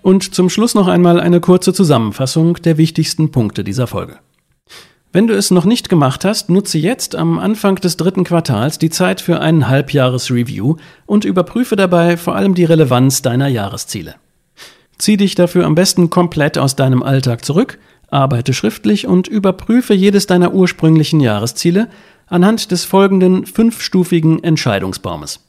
Und 0.00 0.32
zum 0.32 0.48
Schluss 0.48 0.76
noch 0.76 0.86
einmal 0.86 1.18
eine 1.18 1.40
kurze 1.40 1.72
Zusammenfassung 1.72 2.54
der 2.62 2.78
wichtigsten 2.78 3.32
Punkte 3.32 3.64
dieser 3.64 3.88
Folge. 3.88 4.20
Wenn 5.12 5.26
du 5.26 5.34
es 5.34 5.50
noch 5.50 5.64
nicht 5.64 5.88
gemacht 5.88 6.24
hast, 6.24 6.50
nutze 6.50 6.78
jetzt 6.78 7.16
am 7.16 7.40
Anfang 7.40 7.74
des 7.74 7.96
dritten 7.96 8.22
Quartals 8.22 8.78
die 8.78 8.90
Zeit 8.90 9.20
für 9.20 9.40
ein 9.40 9.66
Halbjahresreview 9.66 10.76
und 11.04 11.24
überprüfe 11.24 11.74
dabei 11.74 12.16
vor 12.16 12.36
allem 12.36 12.54
die 12.54 12.64
Relevanz 12.64 13.22
deiner 13.22 13.48
Jahresziele. 13.48 14.14
Zieh 14.98 15.16
dich 15.16 15.34
dafür 15.34 15.66
am 15.66 15.74
besten 15.74 16.10
komplett 16.10 16.58
aus 16.58 16.76
deinem 16.76 17.02
Alltag 17.02 17.44
zurück, 17.44 17.78
arbeite 18.10 18.54
schriftlich 18.54 19.06
und 19.06 19.28
überprüfe 19.28 19.94
jedes 19.94 20.26
deiner 20.26 20.52
ursprünglichen 20.52 21.20
Jahresziele 21.20 21.88
anhand 22.26 22.70
des 22.70 22.84
folgenden 22.84 23.46
fünfstufigen 23.46 24.42
Entscheidungsbaumes. 24.42 25.40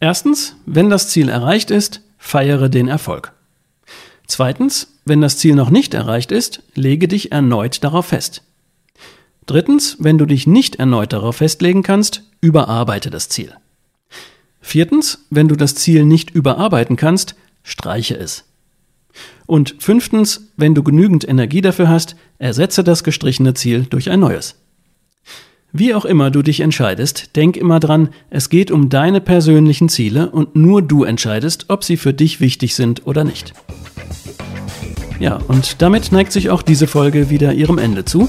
Erstens, 0.00 0.56
wenn 0.66 0.90
das 0.90 1.08
Ziel 1.08 1.28
erreicht 1.28 1.70
ist, 1.70 2.02
feiere 2.18 2.68
den 2.68 2.88
Erfolg. 2.88 3.32
Zweitens, 4.26 4.88
wenn 5.04 5.20
das 5.20 5.38
Ziel 5.38 5.54
noch 5.54 5.70
nicht 5.70 5.94
erreicht 5.94 6.32
ist, 6.32 6.62
lege 6.74 7.08
dich 7.08 7.32
erneut 7.32 7.84
darauf 7.84 8.06
fest. 8.06 8.42
Drittens, 9.46 9.96
wenn 10.00 10.18
du 10.18 10.26
dich 10.26 10.46
nicht 10.46 10.76
erneut 10.76 11.12
darauf 11.12 11.36
festlegen 11.36 11.82
kannst, 11.84 12.24
überarbeite 12.40 13.10
das 13.10 13.28
Ziel. 13.28 13.52
Viertens, 14.60 15.24
wenn 15.30 15.46
du 15.46 15.54
das 15.54 15.76
Ziel 15.76 16.04
nicht 16.04 16.30
überarbeiten 16.30 16.96
kannst, 16.96 17.36
streiche 17.62 18.16
es. 18.16 18.44
Und 19.46 19.76
fünftens, 19.78 20.52
wenn 20.56 20.74
du 20.74 20.82
genügend 20.82 21.28
Energie 21.28 21.60
dafür 21.60 21.88
hast, 21.88 22.16
ersetze 22.38 22.84
das 22.84 23.04
gestrichene 23.04 23.54
Ziel 23.54 23.86
durch 23.88 24.10
ein 24.10 24.20
neues. 24.20 24.56
Wie 25.72 25.94
auch 25.94 26.04
immer 26.04 26.30
du 26.30 26.42
dich 26.42 26.60
entscheidest, 26.60 27.36
denk 27.36 27.56
immer 27.56 27.80
dran, 27.80 28.08
es 28.30 28.48
geht 28.48 28.70
um 28.70 28.88
deine 28.88 29.20
persönlichen 29.20 29.88
Ziele 29.88 30.30
und 30.30 30.56
nur 30.56 30.80
du 30.80 31.04
entscheidest, 31.04 31.66
ob 31.68 31.84
sie 31.84 31.96
für 31.96 32.14
dich 32.14 32.40
wichtig 32.40 32.74
sind 32.74 33.06
oder 33.06 33.24
nicht. 33.24 33.52
Ja, 35.18 35.36
und 35.48 35.82
damit 35.82 36.12
neigt 36.12 36.32
sich 36.32 36.50
auch 36.50 36.62
diese 36.62 36.86
Folge 36.86 37.30
wieder 37.30 37.52
ihrem 37.52 37.78
Ende 37.78 38.04
zu. 38.04 38.28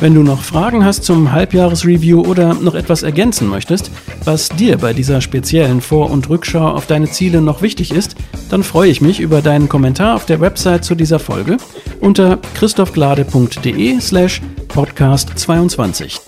Wenn 0.00 0.14
du 0.14 0.22
noch 0.22 0.42
Fragen 0.42 0.84
hast 0.84 1.04
zum 1.04 1.32
Halbjahresreview 1.32 2.22
oder 2.22 2.54
noch 2.54 2.74
etwas 2.74 3.02
ergänzen 3.02 3.48
möchtest, 3.48 3.90
was 4.24 4.48
dir 4.48 4.78
bei 4.78 4.92
dieser 4.92 5.20
speziellen 5.20 5.80
Vor- 5.80 6.10
und 6.10 6.28
Rückschau 6.28 6.70
auf 6.70 6.86
deine 6.86 7.10
Ziele 7.10 7.40
noch 7.40 7.62
wichtig 7.62 7.92
ist, 7.92 8.16
dann 8.50 8.64
freue 8.64 8.90
ich 8.90 9.00
mich 9.00 9.20
über 9.20 9.42
deinen 9.42 9.68
Kommentar 9.68 10.16
auf 10.16 10.26
der 10.26 10.40
Website 10.40 10.84
zu 10.84 10.94
dieser 10.94 11.18
Folge 11.18 11.56
unter 12.00 12.38
christophglade.de 12.54 14.00
slash 14.00 14.40
podcast 14.68 15.38
22. 15.38 16.20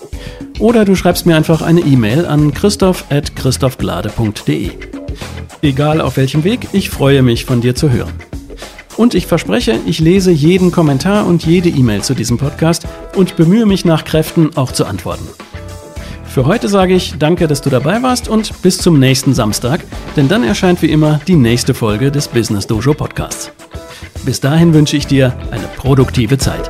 Oder 0.59 0.85
du 0.85 0.95
schreibst 0.95 1.25
mir 1.25 1.35
einfach 1.35 1.61
eine 1.61 1.81
E-Mail 1.81 2.25
an 2.25 2.53
christoph.christophglade.de. 2.53 4.71
Egal 5.61 5.99
auf 5.99 6.15
welchem 6.17 6.43
Weg, 6.43 6.67
ich 6.71 6.89
freue 6.89 7.21
mich 7.21 7.45
von 7.45 7.61
dir 7.61 7.75
zu 7.75 7.91
hören. 7.91 8.13
Und 8.97 9.13
ich 9.13 9.27
verspreche, 9.27 9.79
ich 9.85 9.99
lese 9.99 10.31
jeden 10.31 10.71
Kommentar 10.71 11.27
und 11.27 11.45
jede 11.45 11.69
E-Mail 11.69 12.01
zu 12.01 12.13
diesem 12.13 12.37
Podcast 12.37 12.84
und 13.15 13.35
bemühe 13.35 13.65
mich 13.65 13.85
nach 13.85 14.03
Kräften 14.03 14.55
auch 14.55 14.71
zu 14.71 14.85
antworten. 14.85 15.27
Für 16.25 16.45
heute 16.45 16.67
sage 16.67 16.93
ich 16.93 17.17
danke, 17.17 17.47
dass 17.47 17.61
du 17.61 17.69
dabei 17.69 18.03
warst 18.03 18.27
und 18.27 18.61
bis 18.61 18.77
zum 18.77 18.99
nächsten 18.99 19.33
Samstag, 19.33 19.81
denn 20.17 20.27
dann 20.27 20.43
erscheint 20.43 20.81
wie 20.81 20.91
immer 20.91 21.21
die 21.27 21.37
nächste 21.37 21.73
Folge 21.73 22.11
des 22.11 22.27
Business 22.27 22.67
Dojo 22.67 22.93
Podcasts. 22.93 23.51
Bis 24.25 24.41
dahin 24.41 24.73
wünsche 24.73 24.97
ich 24.97 25.07
dir 25.07 25.33
eine 25.51 25.67
produktive 25.77 26.37
Zeit. 26.37 26.69